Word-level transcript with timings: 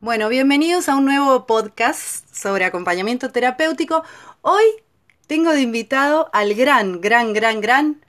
Bueno, 0.00 0.28
bienvenidos 0.28 0.90
a 0.90 0.96
un 0.96 1.06
nuevo 1.06 1.46
podcast 1.46 2.28
sobre 2.30 2.66
acompañamiento 2.66 3.32
terapéutico. 3.32 4.04
Hoy 4.42 4.62
tengo 5.26 5.52
de 5.52 5.62
invitado 5.62 6.28
al 6.34 6.52
gran, 6.52 7.00
gran, 7.00 7.32
gran, 7.32 7.62
gran 7.62 8.04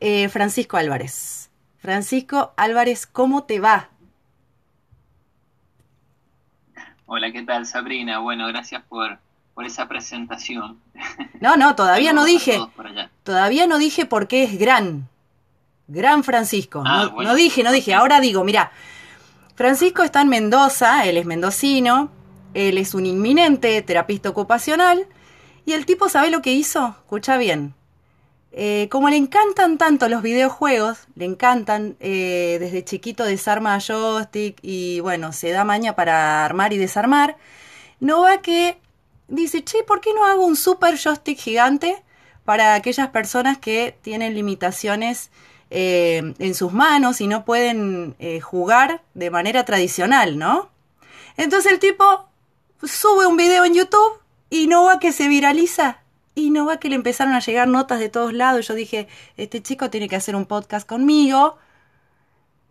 eh, 0.00 0.28
Francisco 0.28 0.76
Álvarez. 0.76 1.50
Francisco 1.78 2.52
Álvarez, 2.56 3.06
¿cómo 3.06 3.44
te 3.44 3.60
va? 3.60 3.90
Hola, 7.06 7.30
¿qué 7.30 7.42
tal 7.44 7.64
Sabrina? 7.64 8.18
Bueno, 8.18 8.48
gracias 8.48 8.82
por, 8.82 9.16
por 9.54 9.64
esa 9.64 9.86
presentación. 9.86 10.80
No, 11.40 11.56
no, 11.56 11.76
todavía 11.76 12.12
no 12.12 12.24
dije. 12.24 12.58
Todavía 13.22 13.68
no 13.68 13.78
dije 13.78 14.04
por 14.04 14.26
qué 14.26 14.42
es 14.42 14.58
gran. 14.58 15.08
Gran 15.86 16.24
Francisco. 16.24 16.82
Ah, 16.84 17.12
no, 17.14 17.22
no, 17.22 17.34
dije, 17.36 17.62
no 17.62 17.70
dije. 17.70 17.94
Ahora 17.94 18.18
digo, 18.18 18.42
mira, 18.42 18.72
Francisco 19.54 20.02
está 20.02 20.22
en 20.22 20.28
Mendoza, 20.28 21.04
él 21.06 21.16
es 21.16 21.26
mendocino, 21.26 22.10
él 22.54 22.76
es 22.76 22.92
un 22.92 23.06
inminente 23.06 23.80
terapista 23.82 24.28
ocupacional 24.28 25.06
y 25.64 25.72
el 25.72 25.86
tipo 25.86 26.08
sabe 26.08 26.30
lo 26.30 26.42
que 26.42 26.52
hizo, 26.52 26.96
escucha 26.98 27.36
bien. 27.36 27.74
Eh, 28.50 28.88
como 28.90 29.10
le 29.10 29.16
encantan 29.16 29.78
tanto 29.78 30.08
los 30.08 30.22
videojuegos, 30.22 31.06
le 31.14 31.24
encantan, 31.24 31.96
eh, 32.00 32.56
desde 32.60 32.84
chiquito 32.84 33.24
desarma 33.24 33.78
joystick 33.80 34.58
y 34.62 35.00
bueno, 35.00 35.32
se 35.32 35.50
da 35.50 35.64
maña 35.64 35.94
para 35.94 36.44
armar 36.44 36.72
y 36.72 36.78
desarmar, 36.78 37.36
no 38.00 38.22
va 38.22 38.42
que 38.42 38.78
dice, 39.28 39.64
che, 39.64 39.82
¿por 39.84 40.00
qué 40.00 40.12
no 40.14 40.24
hago 40.24 40.44
un 40.46 40.56
super 40.56 40.96
joystick 40.96 41.38
gigante 41.38 42.02
para 42.44 42.74
aquellas 42.74 43.08
personas 43.08 43.58
que 43.58 43.96
tienen 44.02 44.34
limitaciones 44.34 45.30
eh, 45.76 46.34
en 46.38 46.54
sus 46.54 46.72
manos 46.72 47.20
y 47.20 47.26
no 47.26 47.44
pueden 47.44 48.14
eh, 48.20 48.40
jugar 48.40 49.02
de 49.14 49.28
manera 49.32 49.64
tradicional, 49.64 50.38
¿no? 50.38 50.70
Entonces 51.36 51.72
el 51.72 51.80
tipo 51.80 52.28
sube 52.84 53.26
un 53.26 53.36
video 53.36 53.64
en 53.64 53.74
YouTube 53.74 54.20
y 54.50 54.68
no 54.68 54.84
va 54.84 55.00
que 55.00 55.10
se 55.10 55.26
viraliza. 55.26 55.98
Y 56.36 56.50
no 56.50 56.66
va 56.66 56.78
que 56.78 56.88
le 56.88 56.94
empezaron 56.94 57.34
a 57.34 57.40
llegar 57.40 57.66
notas 57.66 57.98
de 57.98 58.08
todos 58.08 58.32
lados. 58.32 58.68
Yo 58.68 58.74
dije, 58.74 59.08
este 59.36 59.62
chico 59.62 59.90
tiene 59.90 60.08
que 60.08 60.14
hacer 60.14 60.36
un 60.36 60.46
podcast 60.46 60.88
conmigo. 60.88 61.58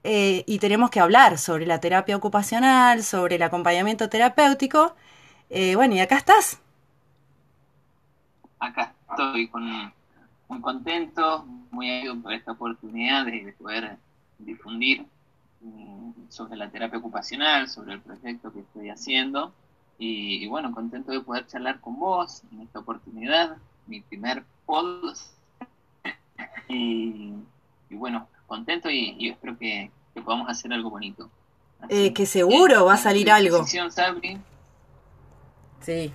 Eh, 0.06 0.46
y 0.48 0.60
tenemos 0.60 0.90
que 0.90 1.02
hablar 1.02 1.38
sobre 1.40 1.66
la 1.66 1.82
terapia 1.82 2.16
ocupacional, 2.16 3.04
sobre 3.04 3.36
el 3.36 3.44
acompañamiento 3.44 4.08
terapéutico. 4.08 4.96
bueno, 5.50 5.96
y 5.96 6.00
acá 6.00 6.16
estás. 6.16 6.62
Acá 8.60 8.94
estoy 9.10 9.50
con 9.50 9.94
muy 10.54 10.62
contento, 10.62 11.46
muy 11.72 11.90
agradecido 11.90 12.22
por 12.22 12.34
esta 12.34 12.52
oportunidad 12.52 13.26
de, 13.26 13.54
poder 13.58 13.98
difundir 14.38 15.06
mm, 15.62 16.12
sobre 16.30 16.56
la 16.56 16.70
terapia 16.70 17.00
ocupacional, 17.00 17.68
sobre 17.68 17.94
el 17.94 18.02
proyecto 18.02 18.54
que 18.54 18.60
estoy 18.62 18.90
haciendo. 18.90 19.54
Y, 19.98 20.48
bueno, 20.48 20.72
contento 20.74 21.12
de 21.12 21.22
poder 21.22 21.48
charlar 21.48 21.80
con 21.80 22.00
vos 22.00 22.42
en 22.52 22.62
esta 22.62 22.80
oportunidad, 22.80 23.58
mi 23.88 24.02
primer 24.02 24.44
podcast. 24.66 25.34
Y, 26.68 27.34
bueno, 27.90 28.28
contento 28.48 28.90
y, 28.90 29.30
espero 29.30 29.58
que, 29.58 29.92
podamos 30.26 30.50
hacer 30.50 30.74
algo 30.74 30.90
bonito. 30.90 31.30
Eh, 31.90 32.14
que 32.14 32.26
seguro 32.26 32.86
va 32.86 32.94
a 32.94 32.98
salir 32.98 33.30
algo. 33.32 33.66
Sí, 35.82 36.14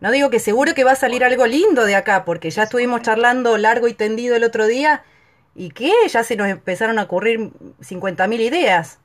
no 0.00 0.10
digo 0.10 0.30
que 0.30 0.38
seguro 0.38 0.74
que 0.74 0.84
va 0.84 0.92
a 0.92 0.96
salir 0.96 1.24
algo 1.24 1.46
lindo 1.46 1.84
de 1.84 1.96
acá, 1.96 2.24
porque 2.24 2.50
ya 2.50 2.62
estuvimos 2.64 3.02
charlando 3.02 3.58
largo 3.58 3.86
y 3.88 3.94
tendido 3.94 4.36
el 4.36 4.44
otro 4.44 4.66
día 4.66 5.04
y 5.54 5.70
que 5.70 5.92
ya 6.08 6.24
se 6.24 6.36
nos 6.36 6.48
empezaron 6.48 6.98
a 6.98 7.02
ocurrir 7.02 7.52
50.000 7.80 8.40
ideas. 8.40 8.98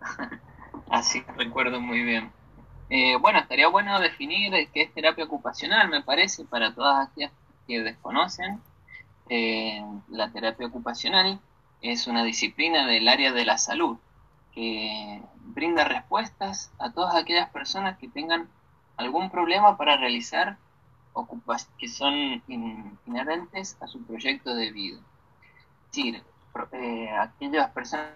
Así 0.90 1.24
recuerdo 1.36 1.80
muy 1.80 2.02
bien. 2.02 2.30
Eh, 2.90 3.16
bueno, 3.16 3.38
estaría 3.38 3.68
bueno 3.68 3.98
definir 4.00 4.52
qué 4.74 4.82
es 4.82 4.92
terapia 4.92 5.24
ocupacional, 5.24 5.88
me 5.88 6.02
parece, 6.02 6.44
para 6.44 6.74
todas 6.74 7.08
aquellas 7.08 7.32
que 7.66 7.80
desconocen. 7.80 8.60
Eh, 9.30 9.82
la 10.08 10.30
terapia 10.30 10.66
ocupacional 10.66 11.40
es 11.80 12.06
una 12.06 12.22
disciplina 12.24 12.86
del 12.86 13.08
área 13.08 13.32
de 13.32 13.46
la 13.46 13.56
salud 13.56 13.96
que 14.54 15.22
brinda 15.54 15.84
respuestas 15.84 16.72
a 16.78 16.90
todas 16.90 17.14
aquellas 17.14 17.50
personas 17.50 17.98
que 17.98 18.08
tengan 18.08 18.48
algún 18.96 19.30
problema 19.30 19.76
para 19.76 19.96
realizar 19.96 20.58
que 21.78 21.88
son 21.88 22.42
inherentes 22.48 23.76
a 23.80 23.86
su 23.86 24.02
proyecto 24.04 24.54
de 24.54 24.72
vida. 24.72 24.98
Es 25.84 25.96
decir, 25.96 26.22
eh, 26.72 27.10
aquellas 27.10 27.70
personas 27.70 28.12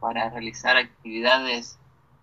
para 0.00 0.30
realizar 0.30 0.76
actividades 0.76 1.78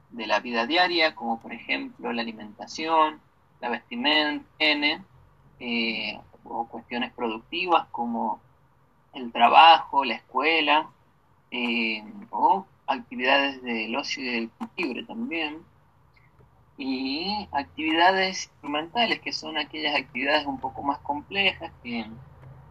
de 0.10 0.28
la 0.28 0.40
vida 0.40 0.68
diaria, 0.68 1.16
como 1.16 1.40
por 1.40 1.54
ejemplo 1.54 2.12
la 2.12 2.22
alimentación, 2.22 3.22
la 3.62 3.70
vestimenta, 3.70 4.46
eh, 5.60 6.20
o 6.44 6.68
cuestiones 6.68 7.14
productivas 7.14 7.88
como 7.92 8.42
el 9.14 9.32
trabajo, 9.32 10.04
la 10.04 10.16
escuela, 10.16 10.90
eh, 11.52 12.04
o 12.32 12.66
actividades 12.92 13.62
del 13.64 13.96
ocio 13.96 14.24
y 14.24 14.32
del 14.32 14.52
libre 14.78 15.04
también, 15.04 15.64
y 16.78 17.48
actividades 17.52 18.46
instrumentales, 18.46 19.20
que 19.22 19.32
son 19.32 19.58
aquellas 19.58 19.96
actividades 19.96 20.46
un 20.46 20.60
poco 20.60 20.82
más 20.84 21.00
complejas, 21.00 21.72
que, 21.84 22.06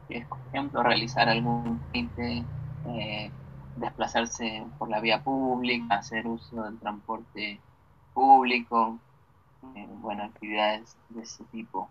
es, 0.08 0.26
por 0.26 0.38
ejemplo, 0.52 0.82
realizar 0.82 1.28
algún 1.28 1.80
tinte, 1.92 2.44
eh, 2.86 3.30
desplazarse 3.76 4.64
por 4.78 4.90
la 4.90 5.00
vía 5.00 5.22
pública, 5.22 5.96
hacer 5.96 6.26
uso 6.26 6.62
del 6.64 6.78
transporte 6.78 7.60
público, 8.12 8.98
eh, 9.76 9.86
bueno, 10.00 10.24
actividades 10.24 10.96
de 11.10 11.22
ese 11.22 11.44
tipo. 11.44 11.88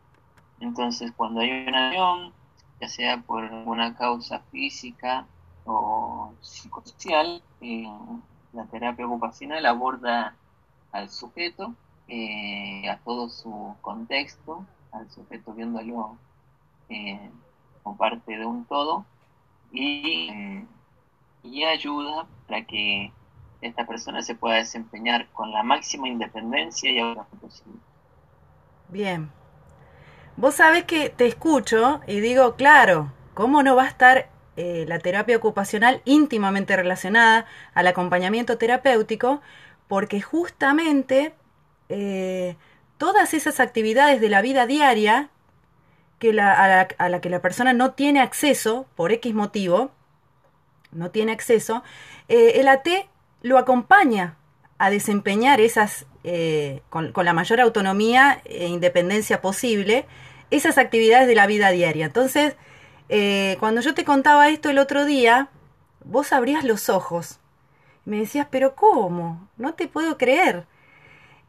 Entonces, 0.59 1.13
cuando 1.15 1.39
hay 1.39 1.65
una 1.67 1.87
acción, 1.89 2.33
ya 2.81 2.89
sea 2.89 3.21
por 3.21 3.43
una 3.43 3.95
causa 3.95 4.39
física 4.51 5.25
o 5.69 6.33
psicosocial, 6.41 7.41
eh, 7.61 7.87
la 8.53 8.65
terapia 8.65 9.05
ocupacional 9.05 9.65
aborda 9.65 10.35
al 10.91 11.09
sujeto, 11.09 11.73
eh, 12.07 12.89
a 12.89 12.97
todo 12.97 13.29
su 13.29 13.75
contexto, 13.81 14.65
al 14.91 15.09
sujeto 15.11 15.53
viéndolo 15.53 16.17
eh, 16.89 17.29
como 17.83 17.97
parte 17.97 18.37
de 18.37 18.45
un 18.45 18.65
todo, 18.65 19.05
y, 19.71 20.65
y 21.43 21.63
ayuda 21.63 22.25
para 22.47 22.65
que 22.65 23.11
esta 23.61 23.85
persona 23.85 24.23
se 24.23 24.33
pueda 24.33 24.55
desempeñar 24.55 25.27
con 25.29 25.51
la 25.51 25.61
máxima 25.61 26.07
independencia 26.07 26.89
y 26.89 26.99
autonomía 26.99 27.39
posible. 27.39 27.79
Bien. 28.87 29.31
Vos 30.37 30.55
sabés 30.55 30.85
que 30.85 31.09
te 31.09 31.27
escucho 31.27 31.99
y 32.07 32.21
digo, 32.21 32.55
claro, 32.55 33.11
¿cómo 33.35 33.61
no 33.61 33.75
va 33.75 33.83
a 33.83 33.89
estar 33.89 34.28
eh, 34.61 34.83
la 34.89 34.99
terapia 34.99 35.37
ocupacional 35.37 36.01
íntimamente 36.03 36.75
relacionada 36.75 37.45
al 37.73 37.87
acompañamiento 37.87 38.57
terapéutico, 38.57 39.39
porque 39.87 40.19
justamente 40.19 41.31
eh, 41.87 42.57
todas 42.97 43.33
esas 43.33 43.61
actividades 43.61 44.19
de 44.19 44.27
la 44.27 44.41
vida 44.41 44.65
diaria 44.65 45.29
que 46.19 46.31
a, 46.41 46.87
la, 47.07 47.21
que 47.21 47.29
la 47.29 47.41
persona 47.41 47.71
no 47.71 47.91
tiene 47.91 48.19
acceso 48.19 48.85
por 48.97 49.13
X 49.13 49.33
motivo, 49.33 49.91
no 50.91 51.09
tiene 51.09 51.31
acceso, 51.31 51.81
eh, 52.27 52.55
el 52.55 52.67
AT 52.67 52.89
lo 53.41 53.57
acompaña 53.59 54.35
a 54.77 54.89
desempeñar 54.89 55.61
esas, 55.61 56.05
con, 56.89 57.13
con, 57.13 57.23
la 57.23 57.31
mayor 57.31 57.61
autonomía 57.61 58.41
e 58.43 58.67
independencia 58.67 59.39
posible, 59.39 60.05
esas 60.51 60.77
actividades 60.77 61.29
de 61.29 61.35
la 61.35 61.47
vida 61.47 61.71
diaria. 61.71 62.07
Entonces, 62.07 62.57
eh, 63.09 63.57
cuando 63.59 63.81
yo 63.81 63.93
te 63.93 64.05
contaba 64.05 64.49
esto 64.49 64.69
el 64.69 64.77
otro 64.77 65.05
día, 65.05 65.49
vos 66.05 66.31
abrías 66.33 66.63
los 66.63 66.89
ojos. 66.89 67.39
me 68.05 68.17
decías, 68.19 68.47
pero 68.49 68.75
¿cómo? 68.75 69.47
No 69.57 69.73
te 69.75 69.87
puedo 69.87 70.17
creer. 70.17 70.65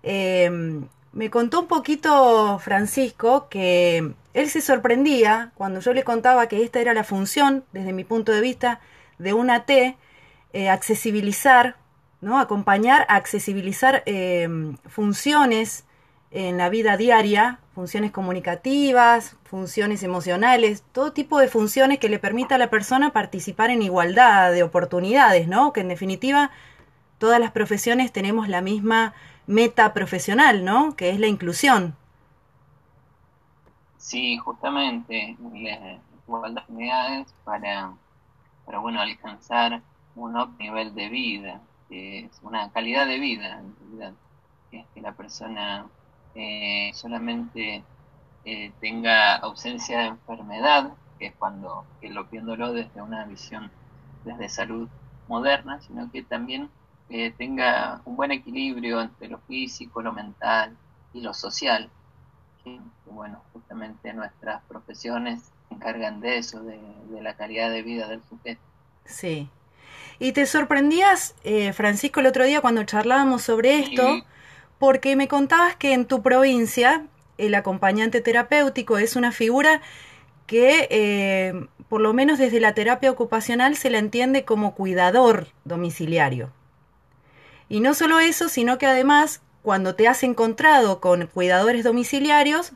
Em, 0.02 0.88
me 1.12 1.30
contó 1.30 1.60
un 1.60 1.66
poquito 1.68 2.58
Francisco 2.58 3.48
que 3.48 4.14
él 4.34 4.50
se 4.50 4.60
sorprendía 4.60 5.52
cuando 5.54 5.80
yo 5.80 5.92
le 5.94 6.04
contaba 6.04 6.48
que 6.48 6.62
esta 6.62 6.80
era 6.80 6.94
la 6.94 7.04
función, 7.04 7.64
desde 7.72 7.92
mi 7.92 8.04
punto 8.04 8.32
de 8.32 8.40
vista, 8.40 8.80
de 9.18 9.32
una 9.34 9.64
T, 9.66 9.96
eh, 10.52 10.68
accesibilizar, 10.70 11.76
¿no? 12.20 12.38
acompañar 12.38 13.06
a 13.08 13.16
accesibilizar 13.16 14.02
em, 14.06 14.76
funciones 14.88 15.84
en 16.30 16.58
la 16.58 16.68
vida 16.68 16.96
diaria, 16.96 17.58
funciones 17.74 18.12
comunicativas, 18.12 19.36
funciones 19.44 20.02
emocionales, 20.02 20.84
todo 20.92 21.12
tipo 21.12 21.38
de 21.38 21.48
funciones 21.48 21.98
que 21.98 22.08
le 22.08 22.20
permita 22.20 22.54
a 22.54 22.58
la 22.58 22.70
persona 22.70 23.12
participar 23.12 23.70
en 23.70 23.82
igualdad 23.82 24.52
de 24.52 24.62
oportunidades, 24.62 25.48
¿no? 25.48 25.72
Que 25.72 25.80
en 25.80 25.88
definitiva 25.88 26.50
todas 27.18 27.40
las 27.40 27.50
profesiones 27.50 28.12
tenemos 28.12 28.48
la 28.48 28.60
misma 28.60 29.12
meta 29.46 29.92
profesional, 29.92 30.64
¿no? 30.64 30.94
Que 30.94 31.10
es 31.10 31.18
la 31.18 31.26
inclusión. 31.26 31.96
Sí, 33.96 34.38
justamente, 34.38 35.36
igualdad 35.40 36.00
de 36.60 36.60
oportunidades 36.60 37.34
para, 37.44 37.92
para 38.66 38.78
bueno, 38.78 39.00
alcanzar 39.00 39.82
un 40.14 40.56
nivel 40.58 40.94
de 40.94 41.08
vida, 41.08 41.60
que 41.88 42.26
es 42.26 42.40
una 42.42 42.70
calidad 42.70 43.06
de 43.06 43.18
vida, 43.18 43.58
en 43.58 43.74
realidad, 43.80 44.12
que, 44.70 44.84
que 44.94 45.00
la 45.00 45.12
persona 45.12 45.86
eh, 46.34 46.90
solamente 46.94 47.82
eh, 48.44 48.72
tenga 48.80 49.36
ausencia 49.36 49.98
de 50.00 50.06
enfermedad, 50.06 50.92
que 51.18 51.26
es 51.26 51.34
cuando, 51.38 51.84
que 52.00 52.08
lo 52.08 52.24
viéndolo 52.24 52.72
desde 52.72 53.02
una 53.02 53.24
visión 53.26 53.70
desde 54.24 54.48
salud 54.48 54.88
moderna, 55.28 55.80
sino 55.80 56.10
que 56.10 56.22
también 56.22 56.68
eh, 57.08 57.32
tenga 57.36 58.00
un 58.04 58.16
buen 58.16 58.30
equilibrio 58.30 59.00
entre 59.00 59.28
lo 59.28 59.38
físico, 59.38 60.02
lo 60.02 60.12
mental 60.12 60.76
y 61.12 61.20
lo 61.20 61.34
social. 61.34 61.90
Que, 62.64 62.78
bueno, 63.06 63.42
justamente 63.52 64.12
nuestras 64.12 64.62
profesiones 64.64 65.50
se 65.68 65.74
encargan 65.74 66.20
de 66.20 66.38
eso, 66.38 66.62
de, 66.62 66.78
la 67.20 67.34
calidad 67.34 67.70
de 67.70 67.82
vida 67.82 68.08
del 68.08 68.22
sujeto. 68.28 68.60
Sí. 69.04 69.48
Y 70.18 70.32
te 70.32 70.46
sorprendías, 70.46 71.34
eh, 71.44 71.72
Francisco, 71.72 72.20
el 72.20 72.26
otro 72.26 72.44
día 72.44 72.60
cuando 72.60 72.84
charlábamos 72.84 73.42
sobre 73.42 73.80
esto, 73.80 74.24
porque 74.80 75.14
me 75.14 75.28
contabas 75.28 75.76
que 75.76 75.92
en 75.92 76.06
tu 76.06 76.22
provincia 76.22 77.04
el 77.36 77.54
acompañante 77.54 78.22
terapéutico 78.22 78.96
es 78.96 79.14
una 79.14 79.30
figura 79.30 79.82
que 80.46 80.88
eh, 80.90 81.66
por 81.90 82.00
lo 82.00 82.14
menos 82.14 82.38
desde 82.38 82.60
la 82.60 82.74
terapia 82.74 83.10
ocupacional 83.10 83.76
se 83.76 83.90
la 83.90 83.98
entiende 83.98 84.46
como 84.46 84.74
cuidador 84.74 85.48
domiciliario. 85.64 86.50
Y 87.68 87.80
no 87.80 87.92
solo 87.92 88.20
eso, 88.20 88.48
sino 88.48 88.78
que 88.78 88.86
además 88.86 89.42
cuando 89.62 89.94
te 89.96 90.08
has 90.08 90.22
encontrado 90.22 90.98
con 90.98 91.26
cuidadores 91.26 91.84
domiciliarios, 91.84 92.72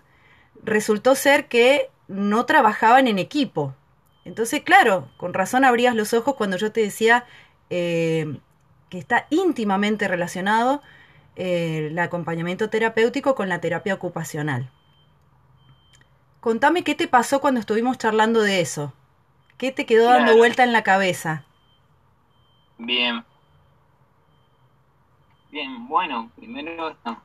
resultó 0.62 1.15
ser 1.15 1.49
que 1.49 1.89
no 2.07 2.45
trabajaban 2.45 3.09
en 3.09 3.19
equipo. 3.19 3.75
Entonces, 4.27 4.61
claro, 4.62 5.09
con 5.17 5.33
razón 5.33 5.65
abrías 5.65 5.95
los 5.95 6.12
ojos 6.12 6.35
cuando 6.35 6.59
yo 6.59 6.71
te 6.71 6.83
decía 6.83 7.25
eh, 7.71 8.39
que 8.91 8.99
está 8.99 9.27
íntimamente 9.31 10.07
relacionado 10.07 10.83
el 11.37 11.99
acompañamiento 11.99 12.71
terapéutico 12.71 13.35
con 13.35 13.49
la 13.49 13.61
terapia 13.61 13.95
ocupacional. 13.95 14.71
Contame 16.41 16.85
qué 16.85 16.95
te 16.95 17.09
pasó 17.09 17.41
cuando 17.41 17.59
estuvimos 17.59 17.99
charlando 17.99 18.41
de 18.41 18.61
eso. 18.61 18.93
¿Qué 19.57 19.73
te 19.73 19.87
quedó 19.87 20.07
dando 20.07 20.37
vuelta 20.37 20.63
en 20.63 20.73
la 20.73 20.83
cabeza? 20.85 21.45
Bien. 22.79 23.25
Bien, 25.51 25.87
bueno, 25.89 26.31
primero 26.37 26.91
esta 26.91 27.23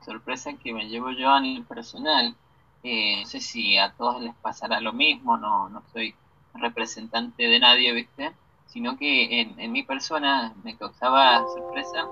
sorpresa 0.00 0.54
que 0.56 0.72
me 0.72 0.88
llevo 0.88 1.10
yo 1.12 1.30
a 1.30 1.40
nivel 1.40 1.64
personal. 1.64 2.36
Eh, 2.82 3.18
no 3.20 3.26
sé 3.26 3.40
si 3.40 3.76
a 3.78 3.92
todos 3.94 4.22
les 4.22 4.34
pasará 4.36 4.80
lo 4.80 4.92
mismo, 4.92 5.36
no, 5.36 5.68
no 5.68 5.82
soy 5.92 6.14
representante 6.54 7.44
de 7.44 7.60
nadie, 7.60 7.92
¿viste? 7.92 8.36
Sino 8.66 8.96
que 8.96 9.40
en, 9.40 9.58
en 9.60 9.72
mi 9.72 9.82
persona 9.84 10.54
me 10.64 10.76
causaba 10.76 11.46
sorpresa 11.46 12.10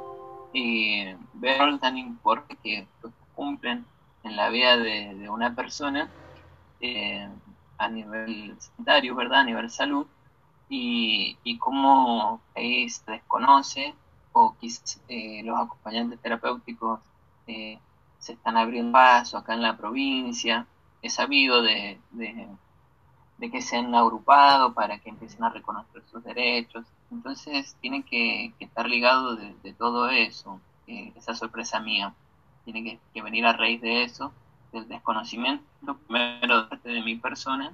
eh, 0.55 1.17
ver 1.35 1.79
tan 1.79 1.99
importante 1.99 2.57
que 2.63 2.87
cumplen 3.35 3.85
en 4.23 4.37
la 4.37 4.49
vida 4.49 4.77
de, 4.79 5.29
una 5.29 5.55
persona 5.55 6.09
eh, 6.81 7.29
a 7.79 7.89
nivel 7.89 8.57
sanitario, 8.59 9.15
¿verdad? 9.15 9.41
A 9.41 9.45
nivel 9.45 9.71
salud, 9.71 10.07
y, 10.69 11.37
y 11.45 11.59
cómo 11.59 12.41
ahí 12.55 12.89
se 12.89 13.11
desconoce 13.11 13.95
o 14.33 14.57
quizás 14.59 15.01
eh, 15.09 15.43
los 15.45 15.59
acompañantes 15.59 16.21
terapéuticos 16.21 17.01
eh, 17.47 17.79
se 18.19 18.33
están 18.33 18.57
abriendo 18.57 18.93
paso 18.93 19.39
acá 19.39 19.55
en 19.55 19.63
la 19.63 19.77
provincia. 19.77 20.67
He 21.03 21.11
sabido 21.11 21.63
de, 21.63 22.01
de, 22.11 23.51
que 23.51 23.61
se 23.61 23.77
han 23.77 23.95
agrupado 23.95 24.73
para 24.73 24.99
que 24.99 25.11
empiecen 25.11 25.45
a 25.45 25.51
reconocer 25.51 26.03
sus 26.11 26.25
derechos. 26.25 26.87
Entonces 27.11 27.77
tiene 27.81 28.03
que, 28.03 28.53
estar 28.61 28.89
ligado 28.89 29.37
de, 29.37 29.73
todo 29.75 30.09
eso, 30.09 30.61
eh, 30.87 31.13
esa 31.17 31.35
sorpresa 31.35 31.81
mía. 31.81 32.15
Tiene 32.65 32.99
que, 33.13 33.23
venir 33.23 33.47
a 33.47 33.53
raíz 33.53 33.81
de 33.81 34.03
eso, 34.05 34.33
del 34.73 34.89
desconocimiento 34.89 35.97
primero 36.09 36.67
de 36.67 37.03
mi 37.03 37.17
persona 37.17 37.73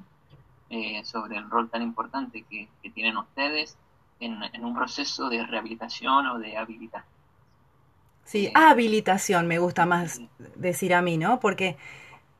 sobre 1.02 1.36
el 1.36 1.50
rol 1.50 1.68
tan 1.68 1.82
importante 1.82 2.44
que, 2.48 2.68
que 2.80 2.90
tienen 2.90 3.16
ustedes 3.16 3.76
en, 4.20 4.64
un 4.64 4.74
proceso 4.74 5.28
de 5.28 5.44
rehabilitación 5.44 6.26
o 6.26 6.38
de 6.38 6.56
habilitación. 6.56 7.10
Sí, 8.24 8.46
eh, 8.46 8.52
habilitación 8.54 9.46
me 9.46 9.58
gusta 9.58 9.86
más 9.86 10.20
decir 10.54 10.94
a 10.94 11.02
mí, 11.02 11.16
¿no? 11.16 11.40
Porque, 11.40 11.76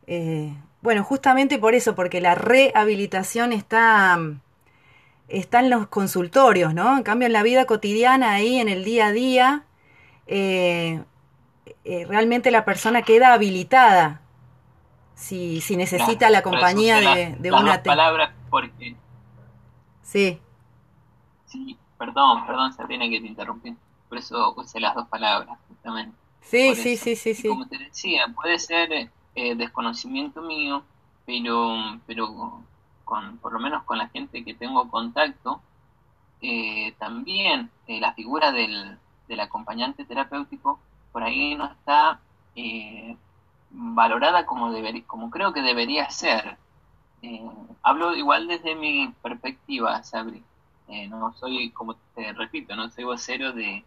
eh, 0.06 0.54
bueno, 0.82 1.02
justamente 1.02 1.58
por 1.58 1.74
eso, 1.74 1.94
porque 1.94 2.20
la 2.20 2.34
rehabilitación 2.34 3.52
está, 3.52 4.18
está 5.30 5.60
en 5.60 5.70
los 5.70 5.86
consultorios, 5.88 6.74
¿no? 6.74 6.96
En 6.96 7.02
cambio, 7.02 7.26
en 7.26 7.32
la 7.32 7.42
vida 7.42 7.64
cotidiana, 7.66 8.32
ahí 8.32 8.58
en 8.58 8.68
el 8.68 8.84
día 8.84 9.06
a 9.06 9.12
día, 9.12 9.64
eh, 10.26 11.02
realmente 11.84 12.50
la 12.50 12.64
persona 12.64 13.02
queda 13.02 13.32
habilitada 13.32 14.20
si, 15.14 15.60
si 15.60 15.76
necesita 15.76 16.30
la 16.30 16.42
compañía 16.42 16.96
de, 16.96 17.36
de 17.38 17.52
una... 17.52 17.82
palabras 17.82 18.30
porque... 18.48 18.96
Sí. 20.02 20.40
Sí, 21.46 21.78
perdón, 21.98 22.46
perdón, 22.46 22.72
se 22.72 22.84
tiene 22.86 23.10
que 23.10 23.20
te 23.20 23.26
interrumpir. 23.26 23.76
Por 24.08 24.18
eso 24.18 24.54
usé 24.56 24.80
las 24.80 24.94
dos 24.94 25.06
palabras, 25.08 25.58
justamente. 25.68 26.16
Sí, 26.40 26.74
sí, 26.74 26.96
sí, 26.96 27.14
sí, 27.14 27.34
sí. 27.34 27.48
Como 27.48 27.68
te 27.68 27.78
decía, 27.78 28.26
puede 28.34 28.58
ser 28.58 29.10
eh, 29.34 29.54
desconocimiento 29.54 30.42
mío, 30.42 30.82
pero, 31.26 32.00
pero 32.06 32.62
con, 33.10 33.38
por 33.38 33.52
lo 33.52 33.58
menos 33.58 33.82
con 33.82 33.98
la 33.98 34.06
gente 34.08 34.44
que 34.44 34.54
tengo 34.54 34.88
contacto, 34.88 35.60
eh, 36.40 36.94
también 37.00 37.68
eh, 37.88 37.98
la 37.98 38.12
figura 38.12 38.52
del, 38.52 38.96
del, 39.26 39.40
acompañante 39.40 40.04
terapéutico 40.04 40.78
por 41.10 41.24
ahí 41.24 41.56
no 41.56 41.66
está 41.66 42.20
valorada 43.70 44.46
como, 44.46 44.72
como 45.08 45.28
creo 45.30 45.52
que 45.52 45.60
debería 45.60 46.08
ser. 46.10 46.56
hablo 47.82 48.14
igual 48.14 48.46
desde 48.46 48.76
mi 48.76 49.12
perspectiva, 49.22 50.02
Sabri. 50.04 50.42
Eh, 50.86 51.08
no 51.08 51.32
soy, 51.34 51.70
como 51.70 51.94
te 52.14 52.32
repito, 52.32 52.76
no 52.76 52.90
soy 52.90 53.04
vocero 53.04 53.52
de, 53.52 53.84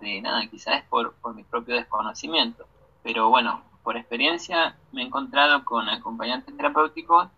de 0.00 0.22
nada, 0.22 0.46
quizás 0.46 0.82
por, 0.84 1.12
por 1.16 1.34
mi 1.34 1.44
propio 1.44 1.74
desconocimiento. 1.74 2.66
Pero 3.02 3.28
bueno, 3.28 3.62
por 3.82 3.98
experiencia 3.98 4.76
me 4.92 5.02
he 5.02 5.06
encontrado 5.06 5.64
con 5.66 5.88
acompañantes 5.88 6.56
terapéuticos 6.56 7.28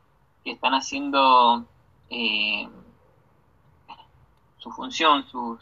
que 0.44 0.52
están 0.52 0.74
haciendo 0.74 1.66
eh, 2.10 2.68
su 4.58 4.70
función, 4.72 5.26
su, 5.26 5.58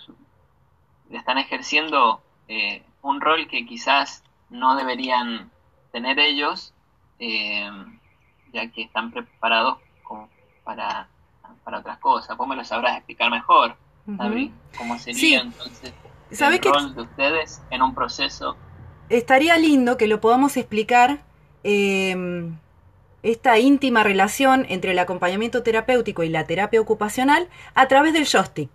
están 1.10 1.38
ejerciendo 1.38 2.20
eh, 2.48 2.82
un 3.02 3.20
rol 3.20 3.48
que 3.48 3.66
quizás 3.66 4.22
no 4.50 4.76
deberían 4.76 5.50
tener 5.92 6.18
ellos, 6.18 6.72
ya 7.18 8.70
que 8.70 8.82
están 8.82 9.10
preparados 9.10 9.78
para 10.64 11.08
para 11.64 11.80
otras 11.80 11.98
cosas. 11.98 12.36
Vos 12.36 12.48
me 12.48 12.56
lo 12.56 12.64
sabrás 12.64 12.96
explicar 12.96 13.30
mejor, 13.30 13.76
¿Cómo 14.06 14.98
sería 14.98 15.40
entonces 15.42 15.92
el 16.30 16.62
rol 16.62 16.94
de 16.94 17.02
ustedes 17.02 17.60
en 17.70 17.82
un 17.82 17.94
proceso? 17.94 18.56
Estaría 19.10 19.58
lindo 19.58 19.98
que 19.98 20.06
lo 20.06 20.18
podamos 20.18 20.56
explicar 20.56 21.22
em, 21.62 22.56
esta 23.22 23.58
íntima 23.58 24.02
relación 24.02 24.66
entre 24.68 24.92
el 24.92 24.98
acompañamiento 24.98 25.62
terapéutico 25.62 26.22
y 26.22 26.28
la 26.28 26.46
terapia 26.46 26.80
ocupacional 26.80 27.48
a 27.74 27.88
través 27.88 28.12
del 28.12 28.26
joystick. 28.26 28.70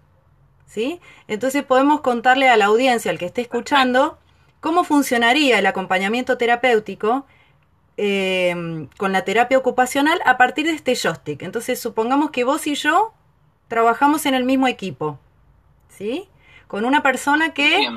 ¿Sí? 0.66 1.00
Entonces 1.28 1.64
podemos 1.64 2.02
contarle 2.02 2.50
a 2.50 2.58
la 2.58 2.66
audiencia, 2.66 3.12
al 3.12 3.20
que 3.20 3.28
esté 3.28 3.42
escuchando, 3.42 4.18
cómo 4.60 4.84
funcionaría 4.84 5.60
el 5.60 5.66
acompañamiento 5.68 6.38
terapéutico 6.38 7.26
eh, 7.98 8.88
con 8.98 9.12
la 9.12 9.24
terapia 9.24 9.58
ocupacional 9.58 10.20
a 10.26 10.38
partir 10.38 10.66
de 10.66 10.72
este 10.72 10.96
joystick. 10.96 11.44
Entonces, 11.44 11.80
supongamos 11.80 12.32
que 12.32 12.44
vos 12.44 12.66
y 12.66 12.74
yo 12.74 13.14
trabajamos 13.68 14.26
en 14.26 14.34
el 14.34 14.46
mismo 14.46 14.68
equipo, 14.68 15.20
¿sí? 15.90 16.28
Con 16.68 16.86
una 16.86 17.04
persona 17.04 17.54
que... 17.54 17.88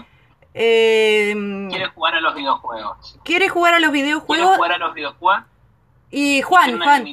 Eh, 0.52 1.34
quiere 1.68 1.88
jugar 1.88 2.14
a 2.14 2.20
los 2.20 2.34
videojuegos. 2.34 3.18
Quiere 3.24 3.48
jugar 3.48 3.74
a 3.74 3.80
los 3.80 3.92
videojuegos. 3.92 4.46
Quiere 4.46 4.56
jugar 4.56 4.72
a 4.72 4.78
los 4.78 4.94
videojuegos. 4.94 5.44
Y 6.10 6.42
Juan, 6.42 6.78
Juan. 6.80 7.04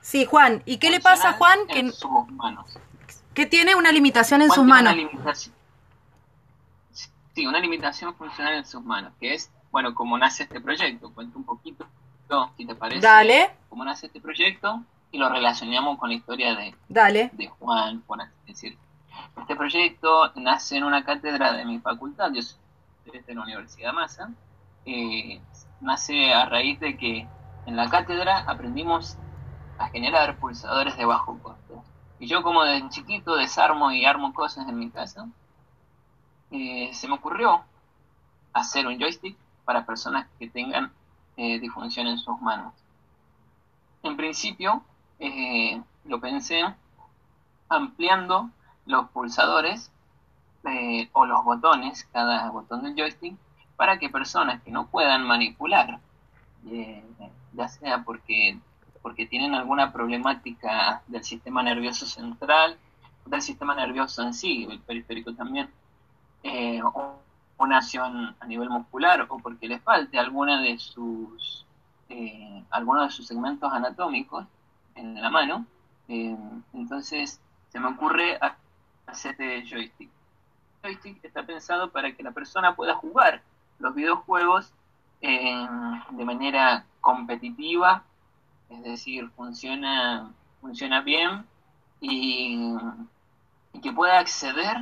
Sí, 0.00 0.24
Juan. 0.24 0.62
¿Y 0.66 0.78
qué 0.78 0.90
le 0.90 1.00
pasa 1.00 1.30
a 1.30 1.32
Juan? 1.34 1.58
que, 1.68 1.90
sus 1.90 2.10
manos. 2.32 2.78
que 3.34 3.46
tiene 3.46 3.74
una 3.74 3.92
limitación 3.92 4.42
en 4.42 4.50
sus 4.50 4.64
manos. 4.64 4.94
sí, 7.34 7.46
una 7.46 7.58
limitación 7.58 8.14
funcional 8.14 8.54
en 8.54 8.66
sus 8.66 8.82
manos, 8.84 9.12
que 9.18 9.34
es, 9.34 9.50
bueno, 9.70 9.94
como 9.94 10.18
nace 10.18 10.44
este 10.44 10.60
proyecto. 10.60 11.10
Cuento 11.12 11.38
un 11.38 11.44
poquito 11.44 11.86
si 12.56 12.66
te 12.66 12.74
parece, 12.74 13.00
Dale. 13.00 13.50
cómo 13.68 13.84
nace 13.84 14.06
este 14.06 14.20
proyecto 14.20 14.82
y 15.12 15.18
lo 15.18 15.28
relacionamos 15.28 15.98
con 15.98 16.08
la 16.08 16.16
historia 16.16 16.54
de, 16.56 16.74
Dale. 16.88 17.30
de 17.32 17.46
Juan, 17.46 18.02
decir. 18.46 18.76
Este 19.38 19.54
proyecto 19.54 20.32
nace 20.36 20.76
en 20.76 20.84
una 20.84 21.04
cátedra 21.04 21.52
de 21.52 21.64
mi 21.64 21.78
facultad, 21.78 22.32
yo 22.32 22.42
soy 22.42 22.58
de 23.26 23.34
la 23.34 23.42
Universidad 23.42 23.92
Massa, 23.92 24.30
eh, 24.84 25.40
nace 25.80 26.32
a 26.32 26.46
raíz 26.46 26.80
de 26.80 26.96
que 26.96 27.28
en 27.66 27.76
la 27.76 27.90
cátedra 27.90 28.44
aprendimos 28.46 29.16
a 29.78 29.88
generar 29.88 30.38
pulsadores 30.38 30.96
de 30.96 31.04
bajo 31.04 31.38
costo. 31.38 31.84
Y 32.18 32.28
yo 32.28 32.42
como 32.42 32.64
de 32.64 32.88
chiquito 32.88 33.36
desarmo 33.36 33.90
y 33.90 34.04
armo 34.04 34.32
cosas 34.32 34.68
en 34.68 34.78
mi 34.78 34.90
casa, 34.90 35.28
eh, 36.50 36.90
se 36.92 37.08
me 37.08 37.14
ocurrió 37.14 37.62
hacer 38.52 38.86
un 38.86 38.98
joystick 38.98 39.36
para 39.64 39.84
personas 39.84 40.28
que 40.38 40.48
tengan 40.48 40.92
eh, 41.36 41.58
disfunción 41.58 42.06
en 42.06 42.18
sus 42.18 42.40
manos. 42.40 42.72
En 44.02 44.16
principio, 44.16 44.82
eh, 45.18 45.82
lo 46.04 46.20
pensé 46.20 46.62
ampliando 47.68 48.48
los 48.86 49.08
pulsadores 49.10 49.90
eh, 50.64 51.10
o 51.12 51.26
los 51.26 51.44
botones, 51.44 52.08
cada 52.12 52.48
botón 52.50 52.82
del 52.84 52.94
joystick, 52.94 53.36
para 53.76 53.98
que 53.98 54.08
personas 54.08 54.62
que 54.62 54.70
no 54.70 54.86
puedan 54.86 55.26
manipular, 55.26 56.00
ya 57.56 57.68
sea 57.68 58.04
porque, 58.04 58.58
porque 59.02 59.26
tienen 59.26 59.54
alguna 59.54 59.92
problemática 59.92 61.02
del 61.06 61.24
sistema 61.24 61.62
nervioso 61.62 62.06
central, 62.06 62.76
del 63.24 63.42
sistema 63.42 63.74
nervioso 63.74 64.22
en 64.22 64.34
sí, 64.34 64.66
el 64.70 64.80
periférico 64.80 65.34
también, 65.34 65.70
o 66.82 67.18
una 67.58 67.78
acción 67.78 68.36
a 68.38 68.46
nivel 68.46 68.68
muscular 68.68 69.26
o 69.28 69.38
porque 69.38 69.66
le 69.66 69.78
falte 69.80 70.18
alguna 70.18 70.60
de 70.60 70.78
sus 70.78 71.64
eh, 72.08 72.62
alguno 72.70 73.02
de 73.02 73.10
sus 73.10 73.26
segmentos 73.26 73.72
anatómicos 73.72 74.46
en 74.94 75.20
la 75.20 75.30
mano 75.30 75.66
eh, 76.08 76.36
entonces 76.72 77.40
se 77.68 77.80
me 77.80 77.88
ocurre 77.88 78.38
hacer 79.06 79.32
este 79.32 79.64
joystick. 79.66 80.10
El 80.82 80.92
joystick 80.92 81.24
está 81.24 81.44
pensado 81.44 81.90
para 81.90 82.12
que 82.12 82.22
la 82.22 82.30
persona 82.30 82.76
pueda 82.76 82.94
jugar 82.94 83.42
los 83.78 83.94
videojuegos 83.94 84.72
eh, 85.26 85.68
de 86.10 86.24
manera 86.24 86.84
competitiva 87.00 88.04
es 88.68 88.82
decir 88.82 89.28
funciona 89.30 90.30
funciona 90.60 91.00
bien 91.00 91.44
y, 92.00 92.74
y 93.72 93.80
que 93.80 93.92
pueda 93.92 94.18
acceder 94.18 94.76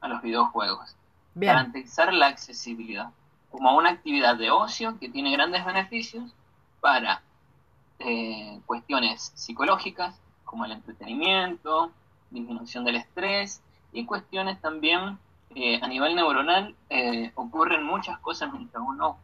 a 0.00 0.08
los 0.08 0.22
videojuegos. 0.22 0.96
Garantizar 1.34 2.12
la 2.12 2.26
accesibilidad 2.26 3.10
como 3.50 3.76
una 3.76 3.90
actividad 3.90 4.36
de 4.36 4.50
ocio 4.50 4.98
que 4.98 5.08
tiene 5.08 5.32
grandes 5.32 5.64
beneficios 5.64 6.32
para 6.80 7.22
eh, 7.98 8.60
cuestiones 8.66 9.32
psicológicas 9.34 10.18
como 10.44 10.64
el 10.64 10.72
entretenimiento, 10.72 11.90
disminución 12.30 12.84
del 12.84 12.96
estrés 12.96 13.62
y 13.92 14.04
cuestiones 14.06 14.60
también 14.60 15.18
eh, 15.54 15.80
a 15.82 15.88
nivel 15.88 16.14
neuronal 16.14 16.74
eh, 16.88 17.32
ocurren 17.34 17.82
muchas 17.84 18.18
cosas 18.20 18.52
mientras 18.52 18.82
uno 18.86 19.18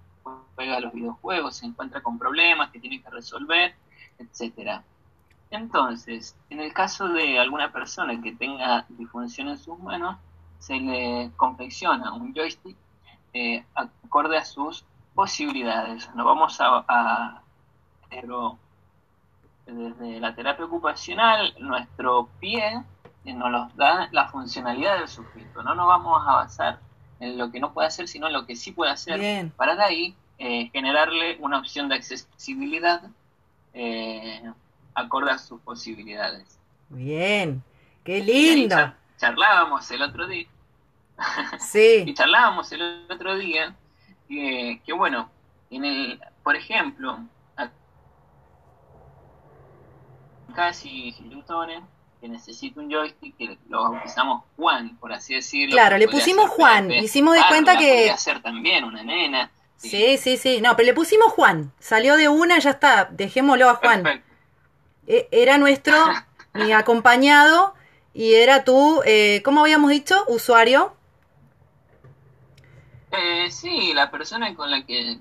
juega 0.57 0.81
los 0.81 0.93
videojuegos, 0.93 1.57
se 1.57 1.67
encuentra 1.67 2.03
con 2.03 2.19
problemas 2.19 2.71
que 2.71 2.81
tiene 2.81 3.01
que 3.01 3.11
resolver, 3.11 3.75
etcétera. 4.19 4.83
Entonces, 5.51 6.37
en 6.51 6.61
el 6.61 6.73
caso 6.73 7.09
de 7.09 7.39
alguna 7.39 7.71
persona 7.71 8.21
que 8.21 8.33
tenga 8.33 8.85
disfunción 8.89 9.49
en 9.49 9.59
sus 9.59 9.79
manos, 9.79 10.17
se 10.59 10.75
le 10.75 11.31
confecciona 11.37 12.13
un 12.15 12.35
joystick 12.35 12.77
eh, 13.33 13.65
acorde 13.75 14.39
a 14.39 14.45
sus 14.45 14.85
posibilidades. 15.15 16.11
No 16.15 16.25
vamos 16.25 16.57
a, 16.61 17.43
pero 18.11 18.59
desde 19.67 20.21
la 20.21 20.35
terapia 20.35 20.65
ocupacional, 20.65 21.55
nuestro 21.61 22.29
pie 22.41 22.83
eh, 23.25 23.35
nos 23.35 23.77
da 23.77 24.09
la 24.11 24.29
funcionalidad 24.29 24.99
del 24.99 25.09
sujeto. 25.09 25.63
No 25.63 25.75
nos 25.75 25.87
vamos 25.87 26.23
a 26.27 26.35
basar 26.35 26.81
en 27.21 27.39
lo 27.39 27.51
que 27.51 27.61
no 27.61 27.73
puede 27.73 27.89
hacer, 27.89 28.09
sino 28.09 28.27
en 28.27 28.33
lo 28.33 28.47
que 28.47 28.57
sí 28.57 28.73
puede 28.73 28.93
hacer, 28.93 29.51
para 29.57 29.77
de 29.77 29.83
ahí 29.83 30.17
eh, 30.39 30.71
generarle 30.73 31.37
una 31.41 31.59
opción 31.59 31.89
de 31.89 31.97
accesibilidad 31.97 33.03
acorde 34.95 35.31
a 35.31 35.39
sus 35.39 35.61
posibilidades. 35.61 36.59
Bien, 36.89 37.63
qué 38.05 38.23
lindo 38.23 38.95
charlábamos 39.17 39.91
el 39.91 40.03
otro 40.03 40.27
día. 40.27 40.47
Sí. 41.59 42.05
y 42.07 42.15
charlábamos 42.15 42.71
el 42.73 43.07
otro 43.11 43.37
día 43.37 43.75
que, 44.29 44.93
bueno, 44.95 45.31
en 45.71 45.85
el, 45.85 46.21
por 46.43 46.57
ejemplo, 46.57 47.21
casi 50.55 51.15
Lutones, 51.31 51.83
que 52.21 52.29
necesita 52.29 52.81
un 52.81 52.91
joystick, 52.91 53.37
que 53.37 53.59
lo 53.69 53.91
bautizamos 53.91 54.45
Juan, 54.57 54.97
por 54.99 55.13
así 55.13 55.35
decirlo. 55.35 55.75
Claro, 55.75 55.97
le 55.97 56.09
pusimos 56.09 56.51
Juan, 56.51 56.91
hicimos 56.91 57.35
de 57.35 57.43
cuenta 57.49 57.77
que... 57.79 58.15
ser 58.17 58.43
también 58.43 58.85
una 58.85 59.03
nena. 59.03 59.51
Sí. 59.77 60.19
sí, 60.19 60.37
sí, 60.37 60.61
no, 60.61 60.75
pero 60.77 60.87
le 60.87 60.95
pusimos 60.95 61.33
Juan, 61.33 61.73
salió 61.79 62.17
de 62.17 62.29
una, 62.29 62.59
ya 62.59 62.71
está, 62.71 63.09
dejémoslo 63.11 63.69
a 63.69 63.75
Juan. 63.75 64.23
E, 65.07 65.29
era 65.31 65.59
nuestro, 65.59 65.95
mi 66.55 66.73
acompañado 66.73 67.75
y 68.15 68.35
era 68.35 68.65
tú, 68.65 69.03
eh, 69.05 69.43
¿cómo 69.45 69.61
habíamos 69.61 69.91
dicho? 69.91 70.25
Usuario. 70.29 70.97
Eh, 73.13 73.51
sí, 73.51 73.93
la 73.95 74.11
persona 74.11 74.55
con 74.55 74.71
la 74.71 74.85
que, 74.85 75.19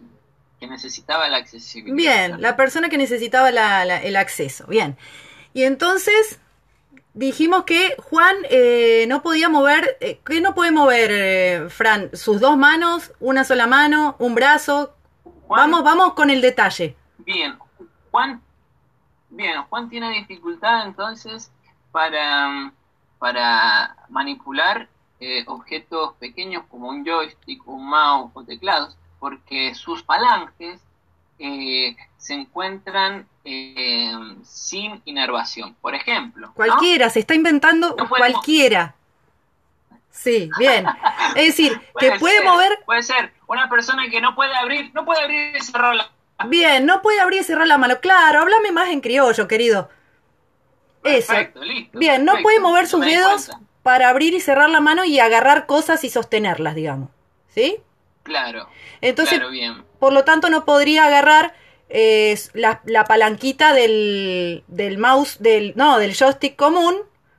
necesitaba 0.61 1.29
la 1.29 1.37
accesibilidad. 1.37 1.95
Bien, 1.95 2.41
la 2.41 2.55
persona 2.55 2.89
que 2.89 2.97
necesitaba 2.97 3.49
el 3.49 4.15
acceso. 4.15 4.65
Bien. 4.65 4.97
Y 5.53 5.63
entonces 5.63 6.39
dijimos 7.15 7.63
que 7.63 7.95
Juan 7.97 8.35
eh, 8.49 9.05
no 9.07 9.23
podía 9.23 9.49
mover, 9.49 9.97
eh, 9.99 10.21
¿qué 10.23 10.39
no 10.41 10.53
puede 10.53 10.71
mover, 10.71 11.71
Fran? 11.71 12.11
Sus 12.13 12.39
dos 12.39 12.55
manos, 12.55 13.11
una 13.19 13.43
sola 13.43 13.65
mano, 13.65 14.15
un 14.19 14.35
brazo. 14.35 14.93
vamos, 15.49 15.83
vamos 15.83 16.13
con 16.13 16.29
el 16.29 16.41
detalle. 16.41 16.95
Bien, 17.17 17.57
Juan, 18.11 18.41
bien, 19.29 19.63
Juan 19.63 19.89
tiene 19.89 20.11
dificultad 20.11 20.85
entonces 20.85 21.51
para 21.91 22.71
para 23.25 23.95
manipular 24.09 24.87
eh, 25.19 25.43
objetos 25.47 26.13
pequeños 26.19 26.63
como 26.69 26.89
un 26.89 27.03
joystick, 27.03 27.67
un 27.67 27.89
mouse 27.89 28.29
o 28.35 28.43
teclados, 28.43 28.95
porque 29.19 29.73
sus 29.73 30.03
palanques 30.03 30.84
eh, 31.39 31.95
se 32.17 32.33
encuentran 32.33 33.27
eh, 33.43 34.11
sin 34.43 35.01
inervación. 35.05 35.75
Por 35.81 35.95
ejemplo. 35.95 36.51
Cualquiera, 36.53 37.09
se 37.09 37.19
está 37.19 37.33
inventando 37.35 37.95
cualquiera. 38.09 38.95
Sí, 40.11 40.49
bien. 40.57 40.85
Es 41.35 41.47
decir, 41.47 41.79
que 41.99 42.13
puede 42.13 42.43
mover. 42.43 42.79
Puede 42.85 43.03
ser 43.03 43.33
una 43.47 43.69
persona 43.69 44.09
que 44.09 44.21
no 44.21 44.33
puede 44.33 44.55
abrir, 44.55 44.91
no 44.93 45.05
puede 45.05 45.21
abrir 45.21 45.55
y 45.55 45.61
cerrar 45.61 45.95
la 45.95 46.09
Bien, 46.47 46.85
no 46.85 47.01
puede 47.01 47.21
abrir 47.21 47.41
y 47.41 47.43
cerrar 47.43 47.67
la 47.67 47.77
mano. 47.77 47.99
Claro, 48.01 48.41
háblame 48.41 48.71
más 48.71 48.89
en 48.89 49.01
criollo, 49.01 49.47
querido. 49.47 49.89
Perfecto, 51.01 51.63
listo. 51.63 51.97
Bien, 51.97 52.25
no 52.25 52.33
puede 52.41 52.59
mover 52.59 52.87
sus 52.87 53.01
dedos 53.01 53.51
para 53.83 54.09
abrir 54.09 54.33
y 54.33 54.41
cerrar 54.41 54.69
la 54.69 54.81
mano 54.81 55.05
y 55.05 55.19
agarrar 55.19 55.65
cosas 55.65 56.03
y 56.03 56.09
sostenerlas, 56.09 56.75
digamos. 56.75 57.09
¿Sí? 57.53 57.77
Claro. 58.25 58.67
Entonces, 59.01 59.39
bien. 59.51 59.85
por 59.99 60.11
lo 60.11 60.23
tanto, 60.23 60.49
no 60.49 60.65
podría 60.65 61.05
agarrar 61.05 61.53
eh, 61.89 62.35
la, 62.53 63.05
palanquita 63.05 63.71
del, 63.73 64.63
del 64.67 64.97
mouse, 64.97 65.37
del, 65.39 65.73
no, 65.75 65.99
del 65.99 66.15
joystick 66.15 66.55
común, 66.55 66.95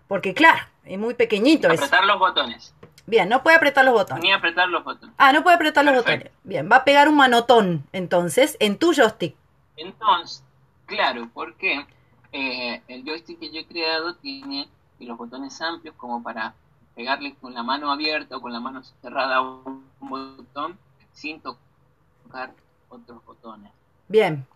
porque 0.07 0.33
claro, 0.33 0.65
es 0.85 0.97
muy 0.97 1.15
pequeñito. 1.15 1.67
Apretar 1.67 2.05
los 2.05 2.21
botones. 2.21 2.73
Bien, 3.05 3.29
no 3.29 3.43
puede 3.43 3.57
apretar 3.57 3.85
los 3.85 3.95
botones. 3.95 4.23
Ni 4.23 4.33
apretar 4.33 4.69
los 4.69 4.85
botones. 4.85 5.13
Ah, 5.19 5.33
no 5.33 5.43
puede 5.43 5.57
apretar 5.57 5.85
los 5.85 5.97
botones. 5.97 6.31
Bien, 6.45 6.69
va 6.71 6.77
a 6.77 6.85
pegar 6.85 7.09
un 7.09 7.17
manotón, 7.17 7.85
entonces, 7.93 8.57
en 8.61 8.79
tu 8.79 8.95
joystick. 8.95 9.35
Entonces, 9.77 10.45
claro, 10.87 11.29
¿por 11.35 11.57
qué? 11.57 11.85
Eh, 12.31 12.81
el 12.87 13.03
joystick 13.05 13.41
que 13.41 13.51
yo 13.51 13.61
he 13.61 13.67
creado 13.67 14.15
tiene 14.15 14.69
los 15.01 15.19
botones 15.19 15.61
amplios 15.61 15.97
como 15.97 16.23
para 16.23 16.55
pegarle 16.95 17.35
con 17.41 17.55
la 17.55 17.65
mano 17.65 17.91
abierta 17.91 18.37
o 18.37 18.41
con 18.41 18.53
la 18.53 18.61
mano 18.61 18.83
cerrada 19.03 19.37
a 19.37 19.41
un 19.41 19.86
botón 20.09 20.79
sin 21.13 21.41
tocar 21.41 22.53
otros 22.89 23.25
botones. 23.25 23.73
Bien. 24.09 24.47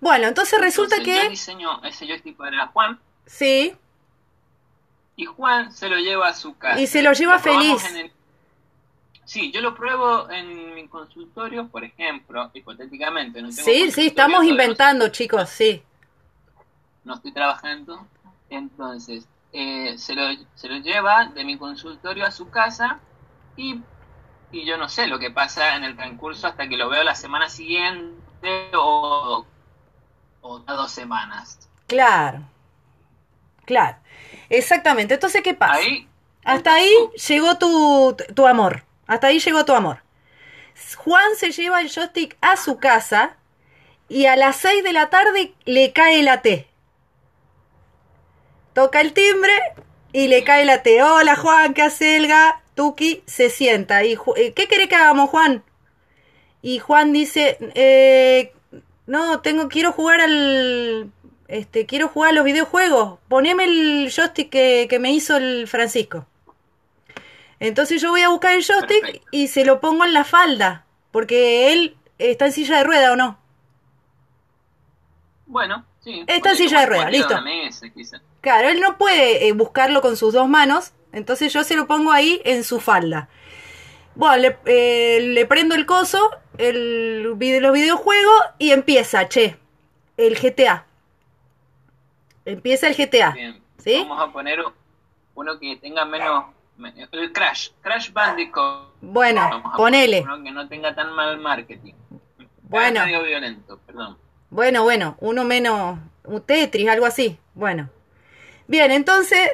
Bueno, 0.00 0.28
entonces 0.28 0.60
resulta 0.60 1.02
que... 1.02 1.24
Yo 1.24 1.30
diseño 1.30 1.82
ese 1.84 2.06
joystick 2.06 2.36
para 2.36 2.66
Juan. 2.68 2.98
Sí. 3.24 3.74
Y 5.16 5.24
Juan 5.24 5.72
se 5.72 5.88
lo 5.88 5.96
lleva 5.96 6.28
a 6.28 6.34
su 6.34 6.56
casa. 6.56 6.80
Y 6.80 6.86
se 6.86 7.02
lo 7.02 7.12
lleva 7.12 7.38
feliz. 7.38 7.82
Sí, 9.24 9.50
yo 9.50 9.60
lo 9.60 9.74
pruebo 9.74 10.30
en 10.30 10.74
mi 10.74 10.86
consultorio, 10.86 11.66
por 11.68 11.82
ejemplo, 11.82 12.50
hipotéticamente. 12.54 13.42
No 13.42 13.50
sí, 13.50 13.90
sí, 13.90 14.08
estamos 14.08 14.44
inventando, 14.44 15.08
chicos, 15.08 15.48
sí 15.48 15.82
no 17.06 17.14
estoy 17.14 17.32
trabajando. 17.32 18.06
Entonces, 18.50 19.26
eh, 19.52 19.96
se, 19.96 20.14
lo, 20.14 20.22
se 20.54 20.68
lo 20.68 20.76
lleva 20.78 21.26
de 21.26 21.44
mi 21.44 21.56
consultorio 21.56 22.26
a 22.26 22.30
su 22.30 22.50
casa 22.50 23.00
y, 23.56 23.80
y, 24.60 24.64
yo 24.64 24.76
no 24.76 24.88
sé 24.88 25.06
lo 25.06 25.18
que 25.18 25.30
pasa 25.30 25.76
en 25.76 25.84
el 25.84 25.96
transcurso 25.96 26.46
hasta 26.46 26.68
que 26.68 26.76
lo 26.76 26.88
veo 26.88 27.02
la 27.02 27.14
semana 27.14 27.48
siguiente 27.48 28.70
o, 28.74 29.46
o 30.40 30.58
dos 30.60 30.90
semanas. 30.90 31.68
Claro, 31.86 32.40
claro, 33.64 33.96
exactamente. 34.48 35.14
Entonces, 35.14 35.42
¿qué 35.42 35.54
pasa? 35.54 35.74
Ahí, 35.74 36.08
hasta 36.44 36.74
ahí 36.74 36.92
llegó 37.28 37.58
tu, 37.58 38.16
tu 38.34 38.46
amor, 38.46 38.84
hasta 39.06 39.28
ahí 39.28 39.40
llegó 39.40 39.64
tu 39.64 39.74
amor. 39.74 40.02
Juan 40.96 41.34
se 41.36 41.52
lleva 41.52 41.80
el 41.80 41.90
joystick 41.90 42.36
a 42.40 42.56
su 42.56 42.78
casa 42.78 43.36
y 44.08 44.26
a 44.26 44.36
las 44.36 44.56
6 44.56 44.84
de 44.84 44.92
la 44.92 45.10
tarde 45.10 45.54
le 45.64 45.92
cae 45.92 46.22
la 46.22 46.42
T. 46.42 46.68
toca 48.74 49.00
el 49.00 49.12
timbre 49.12 49.52
y 50.12 50.28
le 50.28 50.44
cae 50.44 50.64
la 50.64 50.82
T. 50.82 51.02
Hola 51.02 51.34
Juan, 51.34 51.74
¿qué 51.74 51.82
hace 51.82 52.16
Elga? 52.16 52.62
Tuki 52.76 53.24
se 53.26 53.50
sienta. 53.50 54.04
Y, 54.04 54.16
eh, 54.36 54.52
¿Qué 54.54 54.68
quiere 54.68 54.86
que 54.86 54.94
hagamos, 54.94 55.30
Juan? 55.30 55.64
Y 56.62 56.78
Juan 56.78 57.12
dice, 57.12 57.58
eh, 57.74 58.52
no, 59.06 59.40
tengo, 59.40 59.68
quiero 59.68 59.90
jugar 59.92 60.20
al, 60.20 61.10
este, 61.48 61.86
quiero 61.86 62.08
jugar 62.08 62.30
a 62.30 62.34
los 62.34 62.44
videojuegos. 62.44 63.18
Poneme 63.28 63.64
el 63.64 64.12
joystick 64.14 64.50
que, 64.50 64.86
que 64.88 64.98
me 64.98 65.10
hizo 65.10 65.36
el 65.36 65.66
Francisco. 65.66 66.26
Entonces 67.58 68.02
yo 68.02 68.10
voy 68.10 68.20
a 68.20 68.28
buscar 68.28 68.54
el 68.54 68.64
joystick 68.64 69.00
Perfecto. 69.00 69.28
y 69.30 69.48
se 69.48 69.64
lo 69.64 69.80
pongo 69.80 70.04
en 70.04 70.12
la 70.12 70.24
falda. 70.24 70.84
Porque 71.10 71.72
él 71.72 71.96
está 72.18 72.46
en 72.46 72.52
silla 72.52 72.78
de 72.78 72.84
rueda 72.84 73.12
o 73.12 73.16
no. 73.16 73.38
Bueno, 75.46 75.86
sí. 76.00 76.24
Está 76.26 76.50
en 76.50 76.56
silla 76.56 76.80
de 76.80 76.84
arriba 76.84 77.10
listo. 77.10 77.40
mesa. 77.40 77.86
Claro, 78.42 78.68
él 78.68 78.80
no 78.80 78.98
puede 78.98 79.48
eh, 79.48 79.52
buscarlo 79.52 80.02
con 80.02 80.16
sus 80.16 80.34
dos 80.34 80.48
manos. 80.48 80.92
Entonces 81.16 81.50
yo 81.50 81.64
se 81.64 81.74
lo 81.76 81.86
pongo 81.86 82.12
ahí 82.12 82.42
en 82.44 82.62
su 82.62 82.78
falda. 82.78 83.30
Bueno, 84.14 84.36
le, 84.36 84.58
eh, 84.66 85.20
le 85.22 85.46
prendo 85.46 85.74
el 85.74 85.86
coso, 85.86 86.30
el, 86.58 87.22
los 87.22 87.38
videojuegos 87.38 88.42
y 88.58 88.70
empieza, 88.72 89.26
che, 89.26 89.56
el 90.18 90.36
GTA. 90.38 90.84
Empieza 92.44 92.86
el 92.88 92.94
GTA. 92.94 93.30
Bien. 93.30 93.62
¿Sí? 93.78 93.94
Vamos 94.06 94.28
a 94.28 94.30
poner 94.32 94.58
uno 95.34 95.58
que 95.58 95.76
tenga 95.76 96.04
menos. 96.04 96.44
me- 96.76 96.92
El 97.12 97.32
Crash. 97.32 97.70
Crash 97.80 98.12
Bandicoot. 98.12 98.92
Bueno, 99.00 99.40
Vamos 99.40 99.72
a 99.72 99.76
ponele. 99.76 100.20
poner 100.20 100.34
Uno 100.34 100.44
que 100.44 100.50
no 100.52 100.68
tenga 100.68 100.94
tan 100.94 101.12
mal 101.14 101.38
marketing. 101.38 101.94
Bueno. 102.62 103.04
Medio 103.06 103.22
violento, 103.22 103.80
perdón. 103.86 104.18
Bueno, 104.50 104.82
bueno, 104.82 105.16
uno 105.20 105.44
menos, 105.44 105.98
un 106.24 106.42
Tetris, 106.42 106.88
algo 106.88 107.06
así. 107.06 107.38
Bueno. 107.54 107.88
Bien, 108.66 108.90
entonces 108.90 109.48